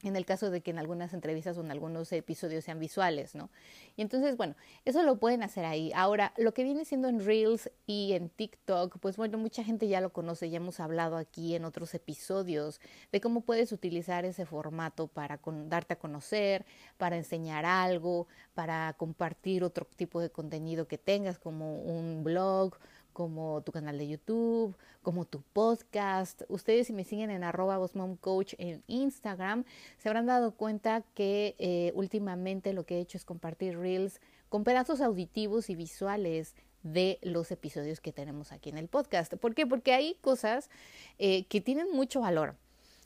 en 0.08 0.16
el 0.16 0.26
caso 0.26 0.50
de 0.50 0.62
que 0.62 0.72
en 0.72 0.80
algunas 0.80 1.14
entrevistas 1.14 1.58
o 1.58 1.62
en 1.62 1.72
algunos 1.72 2.12
episodios 2.12 2.64
sean 2.64 2.80
visuales, 2.80 3.36
¿no? 3.36 3.50
Y 3.96 4.02
entonces, 4.02 4.38
bueno, 4.38 4.56
eso 4.86 5.04
lo 5.04 5.18
pueden 5.18 5.44
hacer 5.44 5.66
ahí. 5.66 5.92
Ahora, 5.96 6.34
lo 6.38 6.54
que 6.54 6.64
viene 6.64 6.86
siendo 6.86 7.08
en 7.08 7.26
Reels 7.26 7.70
y 7.86 8.14
en 8.14 8.30
TikTok, 8.30 9.00
pues 9.00 9.18
bueno, 9.18 9.38
mucha 9.38 9.64
gente 9.64 9.88
ya 9.88 10.02
lo 10.02 10.12
conoce, 10.12 10.50
ya 10.50 10.58
hemos 10.58 10.80
hablado 10.80 11.18
aquí 11.18 11.56
en 11.56 11.66
otros 11.66 11.94
episodios 11.94 12.80
de 13.12 13.22
cómo 13.22 13.42
puedes 13.42 13.72
utilizar 13.72 14.26
ese 14.26 14.46
formato 14.46 15.08
para 15.08 15.40
darte 15.68 15.94
a 15.94 16.00
conocer, 16.00 16.66
para 16.98 17.18
enseñar 17.18 17.66
algo, 17.66 18.28
para 18.54 18.94
compartir 18.98 19.64
otro 19.64 19.86
tipo 19.96 20.22
de 20.22 20.30
contenido 20.30 20.88
que 20.88 20.98
tengas, 20.98 21.40
como 21.40 21.82
un 21.82 22.24
blog, 22.24 22.76
como 23.16 23.62
tu 23.62 23.72
canal 23.72 23.98
de 23.98 24.10
YouTube, 24.10 24.76
como 25.02 25.24
tu 25.24 25.42
podcast. 25.42 26.42
Ustedes 26.50 26.88
si 26.88 26.94
me 26.94 27.06
siguen 27.06 27.32
en 27.32 27.46
arroba 27.46 27.80
Coach 28.20 28.56
en 28.58 28.84
Instagram, 28.88 29.64
se 29.98 30.10
habrán 30.10 30.26
dado 30.26 30.52
cuenta 30.52 31.02
que 31.14 31.56
eh, 31.58 31.94
últimamente 31.96 32.74
lo 32.74 32.86
que 32.86 32.98
he 32.98 33.00
hecho 33.00 33.18
es 33.18 33.24
compartir 33.24 33.80
reels 33.80 34.20
con 34.50 34.66
pedazos 34.66 35.00
auditivos 35.00 35.70
y 35.70 35.76
visuales 35.76 36.56
de 36.84 37.18
los 37.22 37.52
episodios 37.52 38.02
que 38.02 38.12
tenemos 38.12 38.52
aquí 38.52 38.70
en 38.70 38.78
el 38.78 38.90
podcast. 38.90 39.34
¿Por 39.36 39.56
qué? 39.56 39.66
Porque 39.66 39.94
hay 39.94 40.16
cosas 40.16 40.70
eh, 41.18 41.46
que 41.46 41.62
tienen 41.62 41.94
mucho 41.94 42.20
valor. 42.20 42.56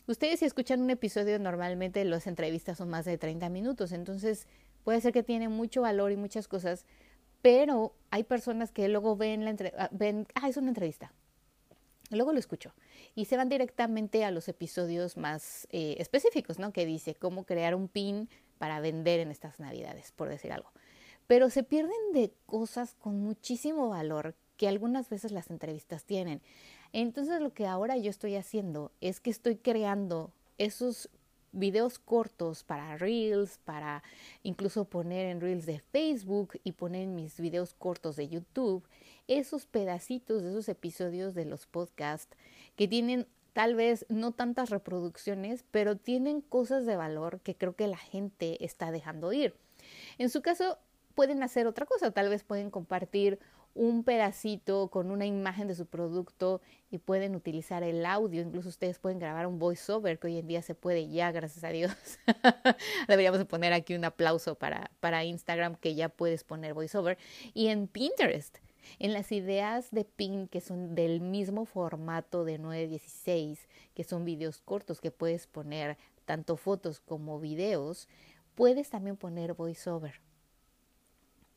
Ustedes 0.08 0.40
si 0.40 0.46
escuchan 0.46 0.82
un 0.82 0.90
episodio 0.90 1.38
normalmente 1.38 2.04
las 2.04 2.26
entrevistas 2.26 2.80
son 2.80 2.90
más 2.90 3.06
de 3.06 3.20
30 3.20 3.48
minutos, 3.50 3.92
entonces 3.92 4.48
puede 4.84 5.02
ser 5.02 5.14
que 5.14 5.22
tiene 5.22 5.50
mucho 5.50 5.84
valor 5.84 6.12
y 6.12 6.18
muchas 6.18 6.48
cosas, 6.48 6.88
pero 7.42 7.94
hay 8.12 8.24
personas 8.24 8.72
que 8.72 8.88
luego 8.88 9.16
ven 9.16 9.44
la 9.44 9.52
entrevista, 9.52 9.90
ven, 9.92 10.28
ah, 10.36 10.50
es 10.50 10.58
una 10.58 10.70
entrevista. 10.70 11.12
Luego 12.12 12.34
lo 12.34 12.40
escucho 12.40 12.74
y 13.16 13.26
se 13.26 13.38
van 13.38 13.50
directamente 13.50 14.26
a 14.26 14.32
los 14.32 14.48
episodios 14.48 15.16
más 15.16 15.68
eh, 15.72 15.96
específicos, 16.00 16.58
¿no? 16.58 16.74
Que 16.74 16.86
dice 16.86 17.16
cómo 17.16 17.46
crear 17.46 17.76
un 17.76 17.88
pin 17.88 18.30
para 18.58 18.80
vender 18.80 19.20
en 19.20 19.30
estas 19.30 19.60
navidades, 19.60 20.12
por 20.12 20.28
decir 20.28 20.52
algo. 20.52 20.72
Pero 21.28 21.52
se 21.52 21.64
pierden 21.64 22.14
de 22.14 22.34
cosas 22.48 22.96
con 22.96 23.20
muchísimo 23.22 23.90
valor 23.90 24.36
que 24.58 24.68
algunas 24.68 25.10
veces 25.10 25.32
las 25.32 25.52
entrevistas 25.52 26.04
tienen. 26.04 26.42
Entonces 26.92 27.40
lo 27.42 27.54
que 27.54 27.68
ahora 27.68 27.96
yo 27.98 28.10
estoy 28.10 28.36
haciendo 28.36 28.92
es 29.00 29.20
que 29.20 29.30
estoy 29.30 29.58
creando 29.58 30.32
esos 30.58 31.10
videos 31.52 32.00
cortos 32.00 32.64
para 32.64 32.98
Reels, 32.98 33.60
para 33.66 34.04
incluso 34.44 34.86
poner 34.86 35.26
en 35.26 35.42
Reels 35.42 35.66
de 35.66 35.80
Facebook 35.80 36.60
y 36.64 36.74
poner 36.74 37.04
en 37.04 37.16
mis 37.16 37.40
videos 37.40 37.74
cortos 37.74 38.16
de 38.16 38.28
YouTube, 38.28 38.84
esos 39.28 39.66
pedacitos 39.66 40.44
de 40.44 40.50
esos 40.50 40.70
episodios 40.70 41.34
de 41.34 41.46
los 41.46 41.66
podcasts 41.68 42.36
que 42.76 42.88
tienen 42.88 43.28
tal 43.54 43.76
vez 43.76 44.06
no 44.10 44.32
tantas 44.32 44.70
reproducciones, 44.70 45.66
pero 45.72 45.98
tienen 45.98 46.42
cosas 46.42 46.86
de 46.86 46.96
valor 46.96 47.40
que 47.42 47.56
creo 47.56 47.76
que 47.76 47.88
la 47.88 47.98
gente 47.98 48.64
está 48.64 48.92
dejando 48.92 49.34
ir. 49.34 49.56
En 50.18 50.30
su 50.30 50.42
caso, 50.42 50.78
pueden 51.16 51.44
hacer 51.44 51.68
otra 51.68 51.86
cosa, 51.86 52.12
tal 52.12 52.30
vez 52.30 52.44
pueden 52.44 52.70
compartir 52.70 53.40
un 53.74 54.04
pedacito 54.04 54.90
con 54.90 55.12
una 55.12 55.26
imagen 55.26 55.68
de 55.68 55.76
su 55.76 55.86
producto 55.86 56.62
y 56.92 56.98
pueden 56.98 57.36
utilizar 57.36 57.84
el 57.84 58.06
audio. 58.06 58.42
Incluso 58.42 58.70
ustedes 58.70 59.00
pueden 59.00 59.20
grabar 59.20 59.48
un 59.48 59.60
voiceover 59.60 60.20
que 60.20 60.28
hoy 60.28 60.38
en 60.38 60.48
día 60.48 60.62
se 60.62 60.76
puede 60.76 61.08
ya, 61.10 61.32
gracias 61.32 61.64
a 61.64 61.70
Dios. 61.70 61.92
Deberíamos 63.08 63.46
poner 63.46 63.74
aquí 63.74 63.96
un 63.96 64.06
aplauso 64.06 64.56
para, 64.56 64.92
para 65.00 65.24
Instagram 65.24 65.76
que 65.76 65.96
ya 65.96 66.10
puedes 66.10 66.44
poner 66.44 66.74
voiceover. 66.74 67.18
Y 67.54 67.68
en 67.68 67.88
Pinterest, 67.88 68.58
en 68.98 69.14
las 69.14 69.32
ideas 69.32 69.92
de 69.92 70.04
Pin 70.06 70.48
que 70.48 70.62
son 70.62 70.96
del 70.96 71.22
mismo 71.22 71.66
formato 71.66 72.46
de 72.46 72.58
916, 72.58 73.68
que 73.94 74.04
son 74.04 74.26
videos 74.26 74.62
cortos 74.62 75.00
que 75.02 75.12
puedes 75.12 75.48
poner 75.48 75.98
tanto 76.26 76.58
fotos 76.58 77.00
como 77.00 77.40
videos, 77.40 78.08
puedes 78.56 78.90
también 78.90 79.18
poner 79.18 79.54
voiceover. 79.54 80.22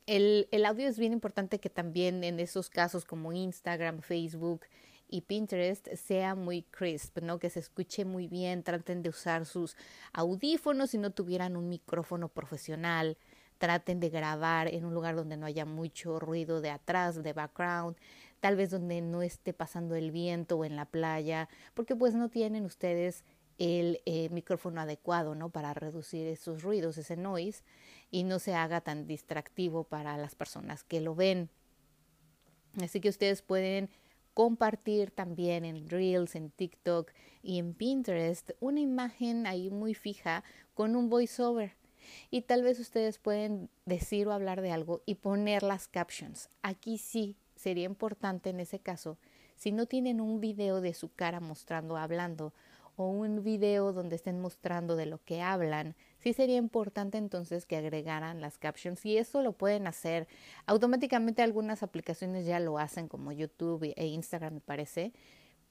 El, 0.07 0.49
el, 0.51 0.65
audio 0.65 0.89
es 0.89 0.99
bien 0.99 1.13
importante 1.13 1.61
que 1.61 1.71
también 1.71 2.25
en 2.25 2.41
esos 2.41 2.71
casos 2.71 3.05
como 3.05 3.33
Instagram, 3.33 4.01
Facebook 4.01 4.63
y 5.09 5.21
Pinterest 5.21 5.89
sea 5.95 6.35
muy 6.35 6.63
crisp, 6.63 7.19
¿no? 7.19 7.39
Que 7.39 7.51
se 7.51 7.61
escuche 7.61 8.05
muy 8.05 8.27
bien, 8.27 8.63
traten 8.63 9.03
de 9.03 9.11
usar 9.11 9.45
sus 9.45 9.77
audífonos 10.13 10.91
si 10.91 10.99
no 10.99 11.11
tuvieran 11.11 11.57
un 11.57 11.69
micrófono 11.69 12.29
profesional, 12.29 13.19
traten 13.59 14.01
de 14.01 14.09
grabar 14.09 14.69
en 14.69 14.87
un 14.87 14.95
lugar 14.95 15.15
donde 15.15 15.37
no 15.37 15.47
haya 15.47 15.67
mucho 15.67 16.19
ruido 16.19 16.61
de 16.63 16.71
atrás, 16.71 17.23
de 17.23 17.33
background, 17.35 17.97
tal 18.41 18.57
vez 18.57 18.71
donde 18.71 19.03
no 19.03 19.23
esté 19.23 19.53
pasando 19.53 19.95
el 19.95 20.11
viento 20.11 20.57
o 20.57 20.65
en 20.65 20.77
la 20.77 20.87
playa, 20.87 21.49
porque 21.75 21.95
pues 21.95 22.15
no 22.15 22.29
tienen 22.29 22.65
ustedes 22.65 23.23
el 23.59 24.01
eh, 24.07 24.31
micrófono 24.31 24.81
adecuado, 24.81 25.35
¿no? 25.35 25.51
Para 25.51 25.75
reducir 25.75 26.27
esos 26.27 26.63
ruidos, 26.63 26.99
ese 26.99 27.17
noise 27.17 27.63
y 28.13 28.23
no 28.23 28.39
se 28.39 28.55
haga 28.55 28.83
tan 28.83 29.09
distractivo 29.09 29.83
para 29.83 30.17
las 30.17 30.37
personas 30.37 30.85
que 30.85 31.01
lo 31.01 31.17
ven. 31.17 31.51
Así 32.81 33.01
que 33.01 33.09
ustedes 33.09 33.43
pueden 33.43 33.91
compartir 34.35 35.11
también 35.11 35.65
en 35.65 35.89
Reels, 35.89 36.37
en 36.37 36.51
TikTok 36.51 37.11
y 37.43 37.59
en 37.59 37.75
Pinterest 37.75 38.53
una 38.61 38.81
imagen 38.81 39.47
ahí 39.47 39.71
muy 39.71 39.95
fija 39.95 40.45
con 40.75 40.95
un 40.95 41.09
voiceover. 41.09 41.75
Y 42.31 42.43
tal 42.43 42.63
vez 42.63 42.79
ustedes 42.79 43.19
pueden 43.19 43.71
decir 43.87 44.29
o 44.29 44.33
hablar 44.33 44.61
de 44.61 44.73
algo 44.73 45.03
y 45.07 45.17
poner 45.17 45.63
las 45.63 45.89
captions. 45.89 46.51
Aquí 46.63 46.99
sí 46.99 47.37
sería 47.57 47.87
importante 47.87 48.51
en 48.51 48.61
ese 48.61 48.79
caso, 48.79 49.19
si 49.57 49.73
no 49.73 49.87
tienen 49.87 50.21
un 50.21 50.41
video 50.41 50.81
de 50.81 50.95
su 50.95 51.15
cara 51.15 51.41
mostrando, 51.41 51.97
hablando, 51.97 52.53
o 52.97 53.07
un 53.07 53.43
video 53.43 53.93
donde 53.93 54.17
estén 54.17 54.41
mostrando 54.41 54.97
de 54.97 55.07
lo 55.07 55.23
que 55.25 55.41
hablan, 55.41 55.95
sí 56.23 56.33
sería 56.33 56.57
importante 56.57 57.19
entonces 57.19 57.67
que 57.67 57.77
agregaran 57.77 58.41
las 58.41 58.59
captions 58.59 59.05
y 59.05 59.19
eso 59.19 59.43
lo 59.43 59.53
pueden 59.53 59.87
hacer. 59.87 60.29
Automáticamente 60.67 61.43
algunas 61.43 61.83
aplicaciones 61.83 62.47
ya 62.47 62.61
lo 62.61 62.79
hacen 62.79 63.09
como 63.09 63.33
YouTube 63.33 63.93
e 63.97 64.07
Instagram 64.07 64.55
me 64.55 64.61
parece 64.61 65.13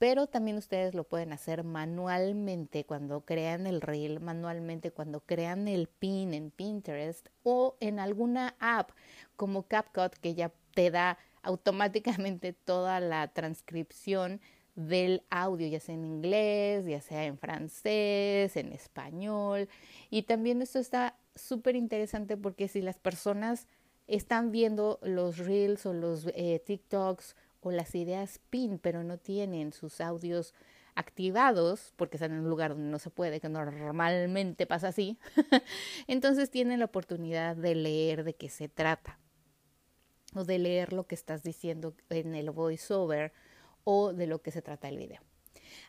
pero 0.02 0.26
también 0.26 0.58
ustedes 0.58 0.96
lo 0.96 1.04
pueden 1.04 1.32
hacer 1.32 1.64
manualmente 1.64 2.86
cuando 2.86 3.22
crean 3.22 3.68
el 3.68 3.82
reel, 3.82 4.20
manualmente 4.20 4.90
cuando 4.90 5.20
crean 5.20 5.68
el 5.68 5.90
pin 5.90 6.34
en 6.34 6.50
Pinterest 6.50 7.28
o 7.44 7.78
en 7.80 8.00
alguna 8.00 8.56
app 8.58 8.94
como 9.36 9.68
CapCut 9.68 10.14
que 10.16 10.34
ya 10.34 10.52
te 10.74 10.90
da 10.90 11.20
automáticamente 11.44 12.52
toda 12.52 13.00
la 13.00 13.28
transcripción 13.28 14.42
del 14.88 15.24
audio, 15.30 15.68
ya 15.68 15.80
sea 15.80 15.96
en 15.96 16.06
inglés, 16.06 16.86
ya 16.86 17.02
sea 17.02 17.26
en 17.26 17.38
francés, 17.38 18.56
en 18.56 18.72
español. 18.72 19.70
Y 20.10 20.24
también 20.24 20.62
esto 20.62 20.80
está 20.80 21.16
súper 21.36 21.76
interesante 21.76 22.38
porque 22.38 22.68
si 22.68 22.82
las 22.82 22.98
personas 22.98 23.68
están 24.08 24.52
viendo 24.52 25.00
los 25.02 25.38
reels 25.38 25.86
o 25.86 25.94
los 25.94 26.28
eh, 26.36 26.62
TikToks 26.66 27.36
o 27.62 27.72
las 27.72 27.96
ideas 27.96 28.40
PIN, 28.50 28.80
pero 28.80 29.04
no 29.04 29.18
tienen 29.18 29.72
sus 29.72 30.02
audios 30.02 30.54
activados, 30.96 31.94
porque 31.96 32.18
están 32.18 32.34
en 32.34 32.40
un 32.40 32.50
lugar 32.50 32.72
donde 32.72 32.90
no 32.90 33.00
se 33.00 33.10
puede, 33.10 33.40
que 33.40 33.50
normalmente 33.50 34.66
pasa 34.68 34.90
así, 34.90 35.18
entonces 36.08 36.50
tienen 36.50 36.80
la 36.80 36.86
oportunidad 36.86 37.56
de 37.56 37.76
leer 37.76 38.24
de 38.24 38.34
qué 38.34 38.50
se 38.50 38.68
trata 38.68 39.18
o 40.36 40.44
de 40.44 40.60
leer 40.60 40.94
lo 40.94 41.06
que 41.06 41.16
estás 41.16 41.44
diciendo 41.44 41.94
en 42.10 42.36
el 42.36 42.52
voiceover 42.52 43.32
o 43.84 44.14
de 44.14 44.28
lo 44.28 44.42
que 44.42 44.52
se 44.52 44.62
trata 44.62 44.90
el 44.90 44.98
video. 44.98 45.22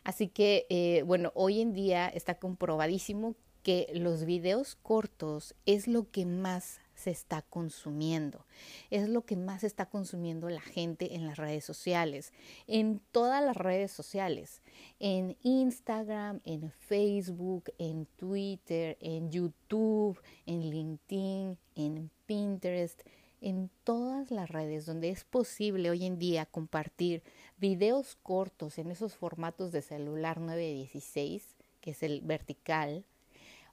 Así 0.03 0.27
que, 0.27 0.65
eh, 0.69 1.03
bueno, 1.03 1.31
hoy 1.35 1.61
en 1.61 1.73
día 1.73 2.07
está 2.07 2.35
comprobadísimo 2.35 3.35
que 3.63 3.87
los 3.93 4.25
videos 4.25 4.75
cortos 4.75 5.55
es 5.65 5.87
lo 5.87 6.11
que 6.11 6.25
más 6.25 6.81
se 6.95 7.11
está 7.11 7.41
consumiendo. 7.41 8.45
Es 8.91 9.09
lo 9.09 9.25
que 9.25 9.35
más 9.35 9.63
está 9.63 9.87
consumiendo 9.87 10.49
la 10.49 10.61
gente 10.61 11.15
en 11.15 11.25
las 11.25 11.37
redes 11.37 11.65
sociales, 11.65 12.33
en 12.67 13.01
todas 13.11 13.43
las 13.43 13.57
redes 13.57 13.91
sociales, 13.91 14.61
en 14.99 15.37
Instagram, 15.41 16.41
en 16.43 16.71
Facebook, 16.71 17.71
en 17.77 18.05
Twitter, 18.17 18.97
en 18.99 19.31
YouTube, 19.31 20.21
en 20.45 20.69
LinkedIn, 20.69 21.57
en 21.75 22.11
Pinterest, 22.25 23.01
en 23.43 23.69
todas 23.83 24.31
las 24.31 24.49
redes 24.49 24.85
donde 24.85 25.09
es 25.09 25.25
posible 25.25 25.89
hoy 25.89 26.05
en 26.05 26.17
día 26.17 26.45
compartir 26.45 27.23
videos 27.57 28.17
cortos 28.23 28.77
en 28.77 28.89
esos 28.89 29.15
formatos 29.15 29.73
de 29.73 29.81
celular 29.81 30.39
916, 30.39 31.57
que 31.81 31.91
es 31.91 32.03
el 32.03 32.21
vertical, 32.21 33.03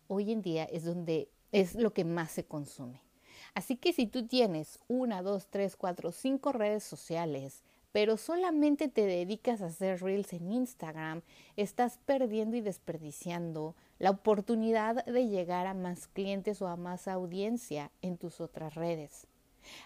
hoy 0.08 0.32
en 0.32 0.42
día 0.42 0.64
es 0.64 0.84
donde 0.84 1.28
es 1.52 1.76
lo 1.76 1.92
que 1.92 2.04
más 2.04 2.32
se 2.32 2.44
consume. 2.44 3.00
Así 3.54 3.76
que 3.76 3.92
si 3.92 4.06
tú 4.06 4.26
tienes 4.26 4.80
una, 4.88 5.22
dos, 5.22 5.46
tres, 5.48 5.76
cuatro, 5.76 6.10
cinco 6.10 6.50
redes 6.50 6.82
sociales, 6.82 7.62
pero 7.92 8.16
solamente 8.16 8.88
te 8.88 9.06
dedicas 9.06 9.62
a 9.62 9.66
hacer 9.66 10.02
reels 10.02 10.32
en 10.32 10.50
Instagram, 10.50 11.22
estás 11.56 11.98
perdiendo 12.06 12.56
y 12.56 12.60
desperdiciando 12.60 13.76
la 14.00 14.10
oportunidad 14.10 15.04
de 15.04 15.28
llegar 15.28 15.68
a 15.68 15.74
más 15.74 16.08
clientes 16.08 16.60
o 16.60 16.66
a 16.66 16.76
más 16.76 17.06
audiencia 17.06 17.92
en 18.02 18.16
tus 18.16 18.40
otras 18.40 18.74
redes. 18.74 19.28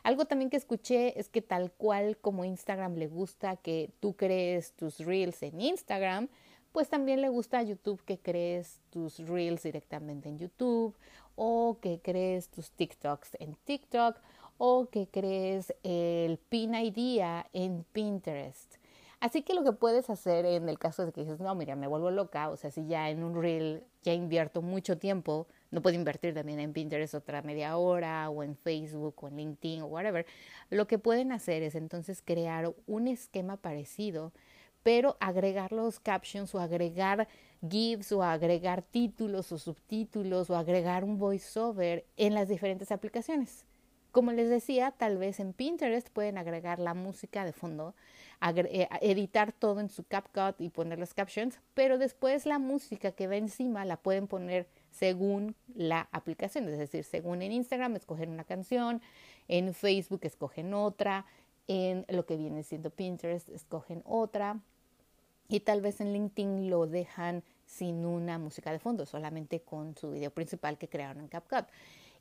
Algo 0.03 0.25
también 0.25 0.51
que 0.51 0.57
escuché 0.57 1.19
es 1.19 1.29
que 1.29 1.43
tal 1.43 1.73
cual 1.73 2.17
como 2.19 2.45
Instagram 2.45 2.95
le 2.97 3.09
gusta 3.09 3.57
que 3.57 3.91
tú 4.01 4.15
crees 4.15 4.73
tus 4.73 4.99
reels 4.99 5.43
en 5.43 5.61
Instagram, 5.61 6.29
pues 6.73 6.89
también 6.89 7.21
le 7.21 7.29
gusta 7.29 7.59
a 7.59 7.63
YouTube 7.63 8.03
que 8.05 8.19
crees 8.19 8.81
tus 8.91 9.19
reels 9.29 9.63
directamente 9.63 10.29
en 10.29 10.39
YouTube 10.39 10.97
o 11.37 11.79
que 11.81 12.01
crees 12.01 12.49
tus 12.49 12.71
TikToks 12.73 13.37
en 13.39 13.55
TikTok 13.65 14.17
o 14.59 14.89
que 14.91 15.09
crees 15.09 15.75
el 15.83 16.39
pin 16.39 16.75
idea 16.75 17.47
en 17.53 17.85
Pinterest. 17.93 18.77
Así 19.21 19.43
que 19.43 19.55
lo 19.55 19.65
que 19.65 19.73
puedes 19.73 20.11
hacer 20.11 20.45
en 20.45 20.69
el 20.69 20.79
caso 20.79 21.07
de 21.07 21.13
que 21.13 21.23
dices, 21.23 21.41
no, 21.41 21.55
mira, 21.55 21.77
me 21.77 21.87
vuelvo 21.87 22.11
loca, 22.11 22.51
o 22.51 22.57
sea, 22.57 22.71
si 22.71 22.87
ya 22.87 23.09
en 23.09 23.25
un 23.25 23.41
reel 23.41 23.83
ya 24.03 24.13
invierto 24.13 24.61
mucho 24.61 24.99
tiempo, 24.99 25.47
no 25.75 25.83
puedo 25.83 25.97
invertir 25.97 26.33
también 26.35 26.61
en 26.61 26.73
Pinterest 26.73 27.15
otra 27.15 27.43
media 27.43 27.77
hora 27.77 28.31
o 28.31 28.45
en 28.45 28.57
Facebook 28.57 29.17
o 29.21 29.29
en 29.29 29.37
LinkedIn 29.37 29.83
o 29.83 29.87
whatever. 29.87 30.25
Lo 30.71 30.87
que 30.87 30.99
pueden 30.99 31.33
hacer 31.33 31.65
es 31.65 31.75
entonces 31.75 32.23
crear 32.25 32.73
un 32.87 33.09
esquema 33.09 33.57
parecido, 33.57 34.33
pero 34.85 35.17
agregar 35.19 35.73
los 35.73 35.99
captions 35.99 36.55
o 36.55 36.61
agregar 36.61 37.27
GIFs 37.69 38.13
o 38.13 38.23
agregar 38.23 38.83
títulos 38.83 39.51
o 39.51 39.59
subtítulos 39.59 40.49
o 40.49 40.57
agregar 40.57 41.03
un 41.03 41.19
voiceover 41.19 42.07
en 42.17 42.35
las 42.35 42.49
diferentes 42.49 42.93
aplicaciones. 42.93 43.65
Como 44.13 44.31
les 44.31 44.49
decía, 44.49 44.93
tal 44.93 45.19
vez 45.19 45.41
en 45.41 45.53
Pinterest 45.53 46.09
pueden 46.09 46.39
agregar 46.39 46.79
la 46.79 46.95
música 46.95 47.45
de 47.45 47.53
fondo, 47.53 47.97
eh, 48.55 48.87
editar 49.01 49.51
todo 49.51 49.81
en 49.81 49.89
su 49.89 50.05
CapCut 50.05 50.61
y 50.61 50.69
poner 50.69 51.01
los 51.01 51.15
captions, 51.15 51.59
pero 51.75 51.99
después 51.99 52.47
la 52.47 52.61
música 52.61 53.11
que 53.11 53.27
va 53.27 53.35
encima 53.35 53.85
la 53.85 53.97
pueden 53.97 54.29
poner 54.29 54.69
según 54.95 55.57
la 55.75 56.09
aplicación, 56.13 56.69
es 56.69 56.79
decir, 56.79 57.05
según 57.05 57.43
en 57.43 57.53
Instagram 57.53 57.97
escogen 57.97 58.31
una 58.31 58.45
canción, 58.45 59.03
en 59.49 59.75
Facebook 59.75 60.21
escogen 60.23 60.73
otra, 60.73 61.27
en 61.67 62.05
lo 62.09 62.27
que 62.27 62.37
viene 62.37 62.63
siendo 62.63 62.91
Pinterest 62.91 63.49
escogen 63.49 64.03
otra 64.05 64.61
y 65.49 65.61
tal 65.61 65.81
vez 65.81 66.01
en 66.01 66.13
LinkedIn 66.13 66.71
lo 66.71 66.87
dejan 66.87 67.43
sin 67.67 68.05
una 68.05 68.39
música 68.39 68.73
de 68.73 68.79
fondo, 68.79 69.07
solamente 69.07 69.61
con 69.61 69.97
su 69.97 70.11
video 70.11 70.31
principal 70.31 70.79
que 70.79 70.89
crearon 70.89 71.21
en 71.21 71.29
CapCut. 71.29 71.67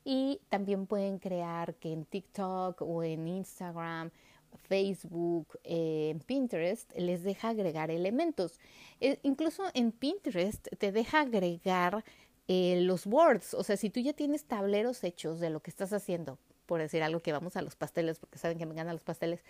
Y 0.06 0.42
también 0.50 0.86
pueden 0.86 1.20
crear 1.20 1.76
que 1.76 1.94
en 1.94 2.06
TikTok 2.06 2.82
o 2.82 3.04
en 3.04 3.28
Instagram, 3.28 4.12
Facebook, 4.68 5.48
eh, 5.64 6.10
en 6.12 6.20
Pinterest, 6.20 6.92
les 6.98 7.24
deja 7.24 7.50
agregar 7.50 7.90
elementos. 7.90 8.60
E, 9.00 9.20
incluso 9.24 9.64
en 9.74 9.92
Pinterest 9.92 10.68
te 10.78 10.92
deja 10.92 11.22
agregar 11.22 12.04
eh, 12.48 12.82
los 12.82 13.06
boards. 13.06 13.54
O 13.54 13.64
sea, 13.64 13.78
si 13.78 13.90
tú 13.90 14.00
ya 14.00 14.14
tienes 14.14 14.46
tableros 14.46 15.04
hechos 15.04 15.40
de 15.40 15.50
lo 15.50 15.62
que 15.62 15.70
estás 15.70 15.94
haciendo, 15.94 16.38
por 16.66 16.80
decir 16.80 17.04
algo 17.04 17.20
que 17.20 17.32
vamos 17.32 17.56
a 17.56 17.62
los 17.62 17.76
pasteles, 17.76 18.20
porque 18.20 18.38
saben 18.38 18.58
que 18.58 18.66
me 18.66 18.74
encantan 18.74 18.96
los 18.96 19.04
pasteles. 19.04 19.42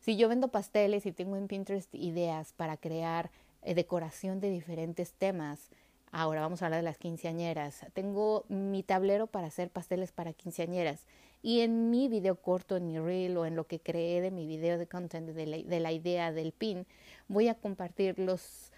Si 0.00 0.16
yo 0.16 0.28
vendo 0.28 0.48
pasteles 0.48 1.06
y 1.06 1.12
tengo 1.12 1.36
en 1.36 1.48
Pinterest 1.48 1.94
ideas 1.94 2.52
para 2.52 2.76
crear 2.76 3.30
eh, 3.62 3.74
decoración 3.74 4.40
de 4.40 4.50
diferentes 4.50 5.12
temas, 5.12 5.70
Ahora 6.14 6.42
vamos 6.42 6.60
a 6.60 6.66
hablar 6.66 6.80
de 6.80 6.84
las 6.84 6.98
quinceañeras. 6.98 7.86
Tengo 7.94 8.44
mi 8.50 8.82
tablero 8.82 9.28
para 9.28 9.46
hacer 9.46 9.70
pasteles 9.70 10.12
para 10.12 10.34
quinceañeras. 10.34 11.06
Y 11.40 11.60
en 11.60 11.88
mi 11.88 12.06
video 12.08 12.36
corto, 12.36 12.76
en 12.76 12.86
mi 12.86 12.98
reel 12.98 13.34
o 13.38 13.46
en 13.46 13.56
lo 13.56 13.66
que 13.66 13.80
creé 13.80 14.20
de 14.20 14.30
mi 14.30 14.46
video 14.46 14.76
de 14.76 14.86
content, 14.86 15.30
de 15.30 15.46
la, 15.46 15.56
de 15.56 15.80
la 15.80 15.90
idea 15.90 16.30
del 16.30 16.52
pin, 16.52 16.86
voy 17.28 17.48
a 17.48 17.54
compartir 17.54 18.18
los, 18.18 18.71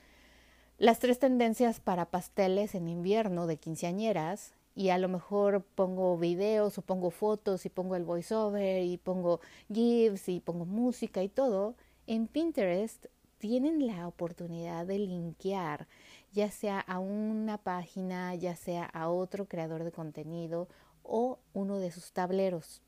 las 0.78 0.98
tres 0.98 1.18
tendencias 1.18 1.80
para 1.80 2.10
pasteles 2.10 2.74
en 2.74 2.88
invierno 2.88 3.46
de 3.46 3.56
quinceañeras. 3.56 4.54
Y 4.76 4.88
a 4.88 4.98
lo 4.98 5.08
mejor 5.08 5.62
pongo 5.76 6.18
videos 6.18 6.78
o 6.78 6.82
pongo 6.82 7.12
fotos 7.12 7.64
y 7.64 7.68
pongo 7.68 7.94
el 7.94 8.02
voiceover 8.02 8.82
y 8.82 8.98
pongo 8.98 9.40
GIFs 9.72 10.28
y 10.28 10.40
pongo 10.40 10.64
música 10.64 11.22
y 11.22 11.28
todo. 11.28 11.76
En 12.08 12.26
Pinterest 12.26 13.06
tienen 13.38 13.86
la 13.86 14.08
oportunidad 14.08 14.84
de 14.84 14.98
linkear 14.98 15.86
ya 16.34 16.50
sea 16.50 16.80
a 16.80 16.98
una 16.98 17.58
página, 17.58 18.34
ya 18.34 18.56
sea 18.56 18.84
a 18.84 19.08
otro 19.08 19.46
creador 19.46 19.84
de 19.84 19.92
contenido 19.92 20.68
o 21.04 21.38
uno 21.52 21.78
de 21.78 21.92
sus 21.92 22.12
tableros. 22.12 22.82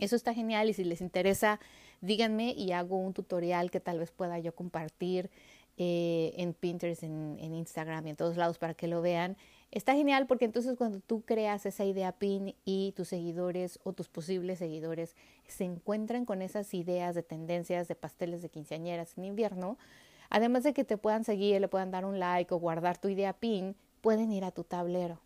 Eso 0.00 0.16
está 0.16 0.34
genial 0.34 0.68
y 0.68 0.74
si 0.74 0.82
les 0.82 1.00
interesa, 1.00 1.60
díganme 2.00 2.50
y 2.50 2.72
hago 2.72 2.96
un 2.96 3.14
tutorial 3.14 3.70
que 3.70 3.78
tal 3.78 4.00
vez 4.00 4.10
pueda 4.10 4.40
yo 4.40 4.52
compartir 4.52 5.30
eh, 5.76 6.32
en 6.36 6.54
Pinterest, 6.54 7.02
en, 7.02 7.38
Instagram 7.40 8.06
y 8.06 8.10
en 8.10 8.16
todos 8.16 8.36
lados 8.36 8.58
para 8.58 8.74
que 8.74 8.86
lo 8.86 9.02
vean. 9.02 9.36
Está 9.70 9.94
genial 9.94 10.26
porque 10.26 10.44
entonces 10.44 10.76
cuando 10.76 11.00
tú 11.00 11.22
creas 11.22 11.66
esa 11.66 11.84
idea 11.84 12.12
pin 12.12 12.54
y 12.64 12.92
tus 12.96 13.08
seguidores 13.08 13.80
o 13.82 13.92
tus 13.92 14.08
posibles 14.08 14.60
seguidores 14.60 15.16
se 15.48 15.64
encuentran 15.64 16.24
con 16.24 16.42
esas 16.42 16.72
ideas 16.74 17.14
de 17.14 17.22
tendencias 17.22 17.88
de 17.88 17.96
pasteles 17.96 18.40
de 18.40 18.50
quinceañeras 18.50 19.18
en 19.18 19.24
invierno, 19.24 19.76
Además 20.30 20.64
de 20.64 20.72
que 20.72 20.82
te 20.82 20.96
puedan 20.96 21.22
seguir, 21.22 21.60
le 21.60 21.68
puedan 21.68 21.92
dar 21.92 22.04
un 22.04 22.18
like 22.18 22.52
o 22.52 22.58
guardar 22.58 22.98
tu 22.98 23.08
idea 23.08 23.32
pin, 23.34 23.76
pueden 24.00 24.32
ir 24.32 24.44
a 24.44 24.50
tu 24.50 24.64
tablero. 24.64 25.20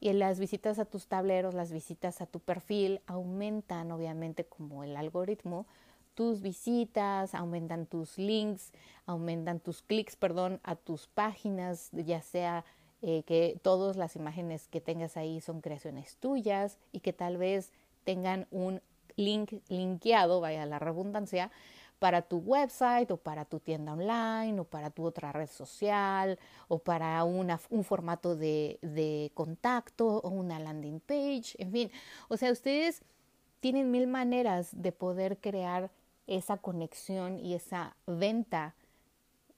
Y 0.00 0.12
las 0.12 0.38
visitas 0.38 0.78
a 0.78 0.84
tus 0.84 1.06
tableros, 1.06 1.54
las 1.54 1.72
visitas 1.72 2.20
a 2.20 2.26
tu 2.26 2.40
perfil 2.40 3.00
aumentan 3.06 3.90
obviamente 3.90 4.44
como 4.44 4.84
el 4.84 4.98
algoritmo 4.98 5.66
tus 6.14 6.40
visitas, 6.40 7.34
aumentan 7.34 7.86
tus 7.86 8.18
links, 8.18 8.72
aumentan 9.06 9.60
tus 9.60 9.82
clics, 9.82 10.16
perdón, 10.16 10.60
a 10.62 10.76
tus 10.76 11.08
páginas, 11.08 11.90
ya 11.92 12.20
sea 12.20 12.64
eh, 13.02 13.22
que 13.24 13.58
todas 13.62 13.96
las 13.96 14.16
imágenes 14.16 14.68
que 14.68 14.80
tengas 14.80 15.16
ahí 15.16 15.40
son 15.40 15.60
creaciones 15.60 16.16
tuyas 16.16 16.78
y 16.92 17.00
que 17.00 17.12
tal 17.12 17.36
vez 17.36 17.72
tengan 18.04 18.46
un 18.50 18.80
link 19.16 19.60
linkeado, 19.68 20.40
vaya 20.40 20.66
la 20.66 20.78
redundancia, 20.78 21.50
para 21.98 22.22
tu 22.22 22.38
website 22.38 23.10
o 23.10 23.16
para 23.16 23.44
tu 23.44 23.60
tienda 23.60 23.92
online 23.92 24.60
o 24.60 24.64
para 24.64 24.90
tu 24.90 25.04
otra 25.04 25.32
red 25.32 25.48
social 25.48 26.38
o 26.68 26.78
para 26.78 27.22
una, 27.24 27.60
un 27.70 27.84
formato 27.84 28.36
de, 28.36 28.78
de 28.82 29.30
contacto 29.34 30.18
o 30.18 30.28
una 30.28 30.58
landing 30.58 31.00
page, 31.00 31.54
en 31.58 31.72
fin. 31.72 31.90
O 32.28 32.36
sea, 32.36 32.52
ustedes 32.52 33.02
tienen 33.60 33.90
mil 33.90 34.06
maneras 34.06 34.68
de 34.72 34.92
poder 34.92 35.38
crear 35.38 35.90
esa 36.26 36.56
conexión 36.56 37.38
y 37.38 37.54
esa 37.54 37.96
venta 38.06 38.74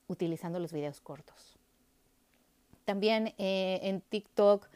utilizando 0.08 0.58
los 0.58 0.72
videos 0.72 1.00
cortos. 1.00 1.56
También 2.84 3.34
eh, 3.38 3.80
en 3.82 4.00
TikTok 4.00 4.68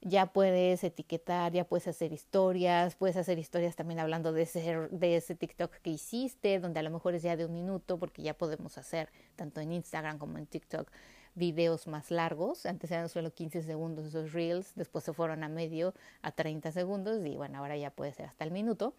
ya 0.00 0.26
puedes 0.26 0.84
etiquetar, 0.84 1.52
ya 1.52 1.64
puedes 1.64 1.88
hacer 1.88 2.12
historias, 2.12 2.94
puedes 2.94 3.16
hacer 3.16 3.38
historias 3.38 3.74
también 3.74 3.98
hablando 3.98 4.32
de 4.32 4.42
ese, 4.42 4.88
de 4.90 5.16
ese 5.16 5.34
TikTok 5.34 5.72
que 5.82 5.90
hiciste, 5.90 6.60
donde 6.60 6.78
a 6.78 6.82
lo 6.84 6.90
mejor 6.90 7.14
es 7.14 7.22
ya 7.22 7.36
de 7.36 7.46
un 7.46 7.54
minuto, 7.54 7.98
porque 7.98 8.22
ya 8.22 8.34
podemos 8.34 8.78
hacer 8.78 9.08
tanto 9.34 9.60
en 9.60 9.72
Instagram 9.72 10.18
como 10.18 10.38
en 10.38 10.46
TikTok 10.46 10.90
videos 11.34 11.86
más 11.86 12.10
largos. 12.10 12.66
Antes 12.66 12.90
eran 12.90 13.08
solo 13.08 13.32
15 13.32 13.62
segundos 13.62 14.06
esos 14.06 14.32
reels, 14.32 14.72
después 14.76 15.04
se 15.04 15.12
fueron 15.12 15.42
a 15.42 15.48
medio, 15.48 15.94
a 16.22 16.30
30 16.30 16.70
segundos 16.72 17.24
y 17.24 17.36
bueno, 17.36 17.58
ahora 17.58 17.76
ya 17.76 17.90
puede 17.90 18.12
ser 18.12 18.26
hasta 18.26 18.44
el 18.44 18.50
minuto. 18.50 18.94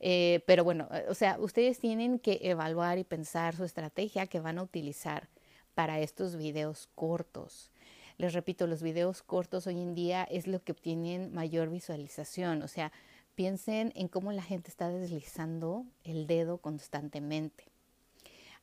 Eh, 0.00 0.42
pero 0.46 0.64
bueno, 0.64 0.88
eh, 0.92 1.06
o 1.08 1.14
sea, 1.14 1.38
ustedes 1.38 1.78
tienen 1.78 2.18
que 2.18 2.40
evaluar 2.42 2.98
y 2.98 3.04
pensar 3.04 3.54
su 3.54 3.64
estrategia 3.64 4.26
que 4.26 4.40
van 4.40 4.58
a 4.58 4.62
utilizar 4.62 5.28
para 5.74 6.00
estos 6.00 6.36
videos 6.36 6.88
cortos. 6.94 7.70
Les 8.18 8.34
repito, 8.34 8.66
los 8.66 8.82
videos 8.82 9.22
cortos 9.22 9.66
hoy 9.66 9.80
en 9.80 9.94
día 9.94 10.24
es 10.24 10.46
lo 10.46 10.62
que 10.62 10.72
obtienen 10.72 11.32
mayor 11.32 11.70
visualización. 11.70 12.62
O 12.62 12.68
sea, 12.68 12.92
piensen 13.34 13.92
en 13.96 14.08
cómo 14.08 14.32
la 14.32 14.42
gente 14.42 14.70
está 14.70 14.88
deslizando 14.90 15.86
el 16.04 16.26
dedo 16.26 16.58
constantemente. 16.58 17.64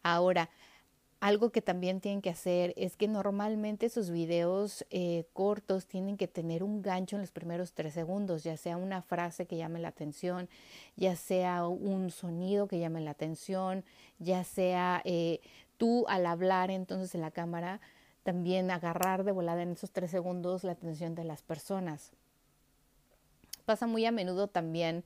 Ahora, 0.03 0.49
algo 1.19 1.49
que 1.49 1.61
también 1.61 1.99
tienen 1.99 2.21
que 2.21 2.29
hacer 2.29 2.73
es 2.77 2.95
que 2.95 3.07
normalmente 3.07 3.89
sus 3.89 4.09
videos 4.09 4.85
eh, 4.89 5.25
cortos 5.33 5.85
tienen 5.85 6.15
que 6.15 6.27
tener 6.27 6.63
un 6.63 6.81
gancho 6.81 7.17
en 7.17 7.21
los 7.21 7.31
primeros 7.31 7.73
tres 7.73 7.93
segundos, 7.93 8.43
ya 8.43 8.55
sea 8.55 8.77
una 8.77 9.01
frase 9.01 9.45
que 9.45 9.57
llame 9.57 9.79
la 9.79 9.89
atención, 9.89 10.47
ya 10.95 11.15
sea 11.15 11.67
un 11.67 12.09
sonido 12.09 12.67
que 12.67 12.79
llame 12.79 13.01
la 13.01 13.11
atención, 13.11 13.83
ya 14.19 14.45
sea 14.45 15.01
eh, 15.03 15.41
tú 15.77 16.05
al 16.07 16.25
hablar 16.25 16.71
entonces 16.71 17.13
en 17.15 17.21
la 17.21 17.31
cámara 17.31 17.81
también 18.23 18.71
agarrar 18.71 19.23
de 19.23 19.31
volada 19.31 19.61
en 19.61 19.71
esos 19.71 19.91
tres 19.91 20.11
segundos 20.11 20.63
la 20.63 20.73
atención 20.73 21.15
de 21.15 21.25
las 21.25 21.41
personas. 21.41 22.11
Pasa 23.65 23.87
muy 23.87 24.05
a 24.05 24.11
menudo 24.11 24.47
también 24.47 25.03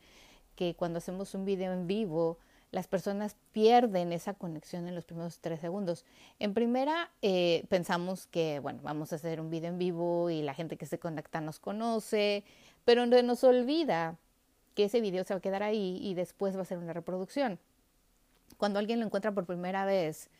que 0.55 0.75
cuando 0.75 0.99
hacemos 0.99 1.33
un 1.33 1.45
video 1.45 1.73
en 1.73 1.87
vivo, 1.87 2.37
las 2.73 2.87
personas 2.87 3.35
pierden 3.51 4.11
esa 4.11 4.33
conexión 4.33 4.87
en 4.87 4.95
los 4.95 5.05
primeros 5.05 5.37
tres 5.37 5.59
segundos. 5.59 6.05
En 6.39 6.55
primera, 6.55 7.11
eh, 7.21 7.65
pensamos 7.69 8.25
que, 8.25 8.59
bueno, 8.59 8.79
vamos 8.81 9.13
a 9.13 9.17
hacer 9.17 9.39
un 9.39 9.51
video 9.51 9.69
en 9.69 9.77
vivo 9.77 10.31
y 10.31 10.41
la 10.41 10.55
gente 10.55 10.75
que 10.75 10.87
se 10.87 10.97
conecta 10.97 11.39
nos 11.39 11.59
conoce, 11.59 12.43
pero 12.83 13.05
no 13.05 13.21
nos 13.21 13.43
olvida 13.43 14.17
que 14.73 14.85
ese 14.85 15.01
video 15.01 15.23
se 15.23 15.35
va 15.35 15.37
a 15.37 15.41
quedar 15.41 15.61
ahí 15.61 15.99
y 16.01 16.15
después 16.15 16.57
va 16.57 16.63
a 16.63 16.65
ser 16.65 16.79
una 16.79 16.93
reproducción. 16.93 17.59
Cuando 18.57 18.79
alguien 18.79 18.99
lo 18.99 19.05
encuentra 19.05 19.31
por 19.31 19.45
primera 19.45 19.85
vez, 19.85 20.31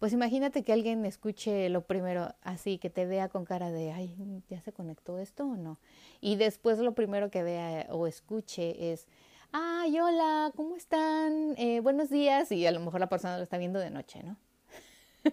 pues 0.00 0.12
imagínate 0.12 0.64
que 0.64 0.72
alguien 0.72 1.04
escuche 1.04 1.68
lo 1.68 1.82
primero 1.82 2.34
así, 2.42 2.78
que 2.78 2.90
te 2.90 3.06
vea 3.06 3.28
con 3.28 3.44
cara 3.44 3.70
de, 3.70 3.92
ay, 3.92 4.42
¿ya 4.50 4.60
se 4.62 4.72
conectó 4.72 5.20
esto 5.20 5.44
o 5.44 5.56
no? 5.56 5.78
Y 6.20 6.34
después 6.34 6.80
lo 6.80 6.96
primero 6.96 7.30
que 7.30 7.44
vea 7.44 7.86
o 7.90 8.08
escuche 8.08 8.92
es, 8.92 9.06
ay, 9.52 9.98
hola, 10.00 10.52
¿cómo 10.54 10.76
están? 10.76 11.54
Eh, 11.56 11.80
buenos 11.80 12.10
días. 12.10 12.52
Y 12.52 12.66
a 12.66 12.72
lo 12.72 12.80
mejor 12.80 13.00
la 13.00 13.08
persona 13.08 13.36
lo 13.36 13.42
está 13.42 13.58
viendo 13.58 13.78
de 13.78 13.90
noche, 13.90 14.22
¿no? 14.22 14.36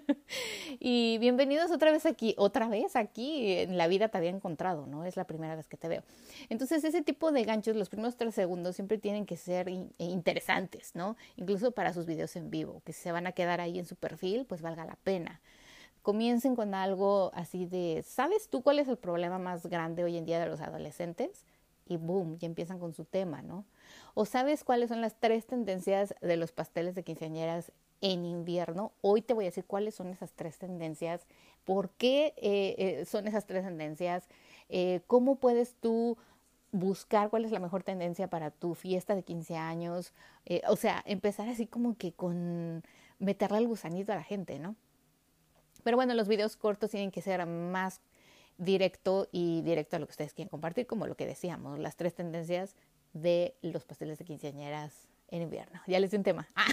y 0.79 1.17
bienvenidos 1.19 1.71
otra 1.71 1.91
vez 1.91 2.05
aquí, 2.05 2.33
otra 2.37 2.67
vez 2.67 2.95
aquí, 2.95 3.51
en 3.59 3.77
la 3.77 3.87
vida 3.87 4.09
te 4.09 4.17
había 4.17 4.29
encontrado, 4.31 4.87
¿no? 4.87 5.05
Es 5.05 5.15
la 5.15 5.25
primera 5.25 5.55
vez 5.55 5.67
que 5.67 5.77
te 5.77 5.87
veo. 5.87 6.03
Entonces, 6.49 6.83
ese 6.83 7.01
tipo 7.01 7.31
de 7.31 7.43
ganchos, 7.43 7.75
los 7.75 7.89
primeros 7.89 8.17
tres 8.17 8.35
segundos 8.35 8.75
siempre 8.75 8.97
tienen 8.97 9.25
que 9.25 9.37
ser 9.37 9.67
e 9.69 9.89
interesantes, 9.99 10.95
¿no? 10.95 11.17
Incluso 11.35 11.71
para 11.71 11.93
sus 11.93 12.05
videos 12.05 12.35
en 12.35 12.49
vivo, 12.49 12.81
que 12.85 12.93
si 12.93 13.01
se 13.01 13.11
van 13.11 13.27
a 13.27 13.31
quedar 13.31 13.61
ahí 13.61 13.77
en 13.79 13.85
su 13.85 13.95
perfil, 13.95 14.45
pues 14.45 14.61
valga 14.61 14.85
la 14.85 14.95
pena. 15.03 15.41
Comiencen 16.01 16.55
con 16.55 16.75
algo 16.75 17.31
así 17.33 17.65
de, 17.65 18.03
¿sabes 18.05 18.49
tú 18.49 18.61
cuál 18.61 18.79
es 18.79 18.87
el 18.87 18.97
problema 18.97 19.39
más 19.39 19.65
grande 19.65 20.03
hoy 20.03 20.17
en 20.17 20.25
día 20.25 20.39
de 20.39 20.47
los 20.47 20.61
adolescentes? 20.61 21.45
Y 21.87 21.97
boom, 21.97 22.37
ya 22.39 22.47
empiezan 22.47 22.79
con 22.79 22.93
su 22.93 23.05
tema, 23.05 23.41
¿no? 23.41 23.65
O 24.13 24.25
sabes 24.25 24.63
cuáles 24.63 24.89
son 24.89 25.01
las 25.01 25.19
tres 25.19 25.45
tendencias 25.45 26.15
de 26.21 26.37
los 26.37 26.51
pasteles 26.51 26.95
de 26.95 27.03
quinceañeras 27.03 27.71
en 28.01 28.25
invierno. 28.25 28.91
Hoy 29.01 29.21
te 29.21 29.33
voy 29.33 29.45
a 29.45 29.47
decir 29.47 29.65
cuáles 29.65 29.95
son 29.95 30.07
esas 30.09 30.33
tres 30.33 30.57
tendencias, 30.57 31.25
por 31.63 31.89
qué 31.91 32.33
eh, 32.37 32.75
eh, 32.77 33.05
son 33.05 33.27
esas 33.27 33.45
tres 33.45 33.63
tendencias, 33.63 34.27
eh, 34.69 35.01
cómo 35.07 35.37
puedes 35.37 35.75
tú 35.75 36.17
buscar 36.71 37.29
cuál 37.29 37.45
es 37.45 37.51
la 37.51 37.59
mejor 37.59 37.83
tendencia 37.83 38.27
para 38.27 38.51
tu 38.51 38.75
fiesta 38.75 39.15
de 39.15 39.23
15 39.23 39.55
años, 39.55 40.13
o 40.67 40.75
sea, 40.75 41.01
empezar 41.05 41.47
así 41.47 41.67
como 41.67 41.95
que 41.95 42.11
con 42.11 42.83
meterle 43.17 43.59
el 43.59 43.67
gusanito 43.67 44.11
a 44.11 44.15
la 44.15 44.23
gente, 44.23 44.59
¿no? 44.59 44.75
Pero 45.83 45.95
bueno, 45.95 46.13
los 46.15 46.27
videos 46.27 46.57
cortos 46.57 46.91
tienen 46.91 47.11
que 47.11 47.21
ser 47.21 47.45
más 47.45 48.01
directo 48.57 49.29
y 49.31 49.61
directo 49.61 49.95
a 49.95 49.99
lo 49.99 50.07
que 50.07 50.11
ustedes 50.11 50.33
quieren 50.33 50.49
compartir, 50.49 50.85
como 50.85 51.07
lo 51.07 51.15
que 51.15 51.25
decíamos, 51.25 51.79
las 51.79 51.95
tres 51.95 52.13
tendencias 52.13 52.75
de 53.15 53.55
los 53.61 53.85
pasteles 53.85 54.19
de 54.19 54.25
quinceañeras 54.25 55.07
en 55.29 55.41
invierno. 55.41 55.81
Ya 55.87 55.99
les 55.99 56.11
di 56.11 56.17
un 56.17 56.23
tema. 56.23 56.47
Ah, 56.55 56.71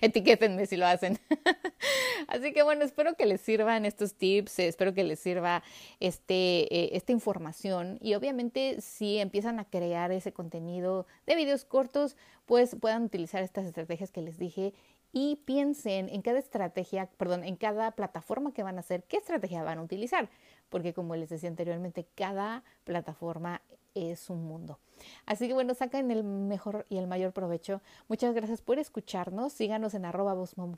etiquétenme 0.00 0.64
si 0.64 0.76
lo 0.78 0.86
hacen. 0.86 1.18
Así 2.28 2.52
que 2.52 2.62
bueno, 2.62 2.84
espero 2.84 3.16
que 3.16 3.26
les 3.26 3.40
sirvan 3.40 3.84
estos 3.84 4.14
tips, 4.14 4.58
espero 4.60 4.94
que 4.94 5.04
les 5.04 5.20
sirva 5.20 5.62
este, 6.00 6.74
eh, 6.74 6.96
esta 6.96 7.12
información 7.12 7.98
y 8.00 8.14
obviamente 8.14 8.80
si 8.80 9.18
empiezan 9.18 9.60
a 9.60 9.66
crear 9.66 10.10
ese 10.10 10.32
contenido 10.32 11.06
de 11.26 11.36
videos 11.36 11.66
cortos, 11.66 12.16
pues 12.46 12.76
puedan 12.80 13.04
utilizar 13.04 13.42
estas 13.42 13.66
estrategias 13.66 14.10
que 14.10 14.22
les 14.22 14.38
dije 14.38 14.72
y 15.12 15.36
piensen 15.44 16.08
en 16.08 16.22
cada 16.22 16.40
estrategia, 16.40 17.06
perdón, 17.16 17.44
en 17.44 17.56
cada 17.56 17.92
plataforma 17.92 18.52
que 18.52 18.62
van 18.64 18.78
a 18.78 18.80
hacer, 18.80 19.04
qué 19.04 19.18
estrategia 19.18 19.62
van 19.62 19.78
a 19.78 19.82
utilizar, 19.82 20.28
porque 20.68 20.94
como 20.94 21.16
les 21.16 21.28
decía 21.28 21.48
anteriormente, 21.48 22.06
cada 22.14 22.64
plataforma 22.84 23.62
es 23.94 24.30
un 24.30 24.44
mundo. 24.44 24.78
Así 25.26 25.46
que 25.46 25.54
bueno, 25.54 25.74
saquen 25.74 26.10
el 26.10 26.24
mejor 26.24 26.86
y 26.88 26.98
el 26.98 27.06
mayor 27.06 27.32
provecho. 27.32 27.80
Muchas 28.08 28.34
gracias 28.34 28.60
por 28.60 28.78
escucharnos. 28.78 29.52
Síganos 29.52 29.94
en 29.94 30.04
arroba 30.04 30.34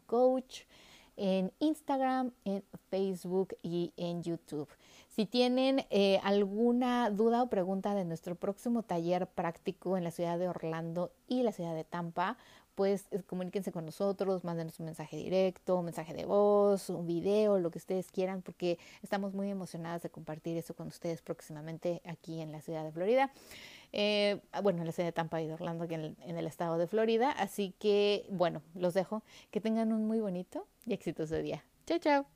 Coach 0.07 0.63
en 1.17 1.53
Instagram, 1.59 2.33
en 2.45 2.63
Facebook 2.91 3.57
y 3.63 3.93
en 3.97 4.23
YouTube. 4.23 4.69
Si 5.09 5.25
tienen 5.25 5.87
eh, 5.89 6.21
alguna 6.23 7.11
duda 7.11 7.43
o 7.43 7.49
pregunta 7.49 7.95
de 7.95 8.05
nuestro 8.05 8.35
próximo 8.35 8.83
taller 8.83 9.27
práctico 9.27 9.97
en 9.97 10.05
la 10.05 10.11
ciudad 10.11 10.39
de 10.39 10.49
Orlando 10.49 11.11
y 11.27 11.43
la 11.43 11.53
ciudad 11.53 11.75
de 11.75 11.85
Tampa, 11.85 12.37
pues 12.77 13.07
comuníquense 13.27 13.73
con 13.73 13.85
nosotros, 13.85 14.45
mándenos 14.45 14.79
un 14.79 14.87
mensaje 14.87 15.17
directo, 15.17 15.77
un 15.77 15.87
mensaje 15.87 16.15
de 16.15 16.27
voz, 16.27 16.89
un 16.91 17.07
video, 17.07 17.59
lo 17.59 17.71
que 17.73 17.79
ustedes 17.79 18.13
quieran, 18.13 18.43
porque 18.43 18.79
estamos 19.03 19.35
muy 19.35 19.51
emocionadas 19.51 20.03
de 20.03 20.11
compartir 20.11 20.57
eso 20.57 20.75
con 20.75 20.87
ustedes 20.87 21.23
próximamente 21.23 22.03
aquí 22.05 22.41
en 22.41 22.53
la 22.53 22.61
ciudad 22.61 22.85
de 22.85 22.93
Florida. 22.93 23.33
Eh, 23.93 24.41
bueno, 24.63 24.81
en 24.81 24.87
la 24.87 24.93
ciudad 24.93 25.09
de 25.09 25.13
Tampa 25.13 25.41
y 25.41 25.47
de 25.47 25.55
Orlando, 25.55 25.85
aquí 25.85 25.95
en 25.95 26.17
en 26.21 26.37
el 26.37 26.47
estado 26.47 26.79
de 26.79 26.87
Florida. 26.87 27.33
Así 27.33 27.75
que, 27.79 28.27
bueno, 28.31 28.63
los 28.75 28.95
dejo. 28.95 29.23
Que 29.51 29.61
tengan 29.61 29.93
un 29.93 30.07
muy 30.07 30.21
bonito 30.21 30.67
y 30.85 30.93
exitoso 30.93 31.37
día. 31.37 31.65
Chao, 31.87 31.99
chao. 31.99 32.36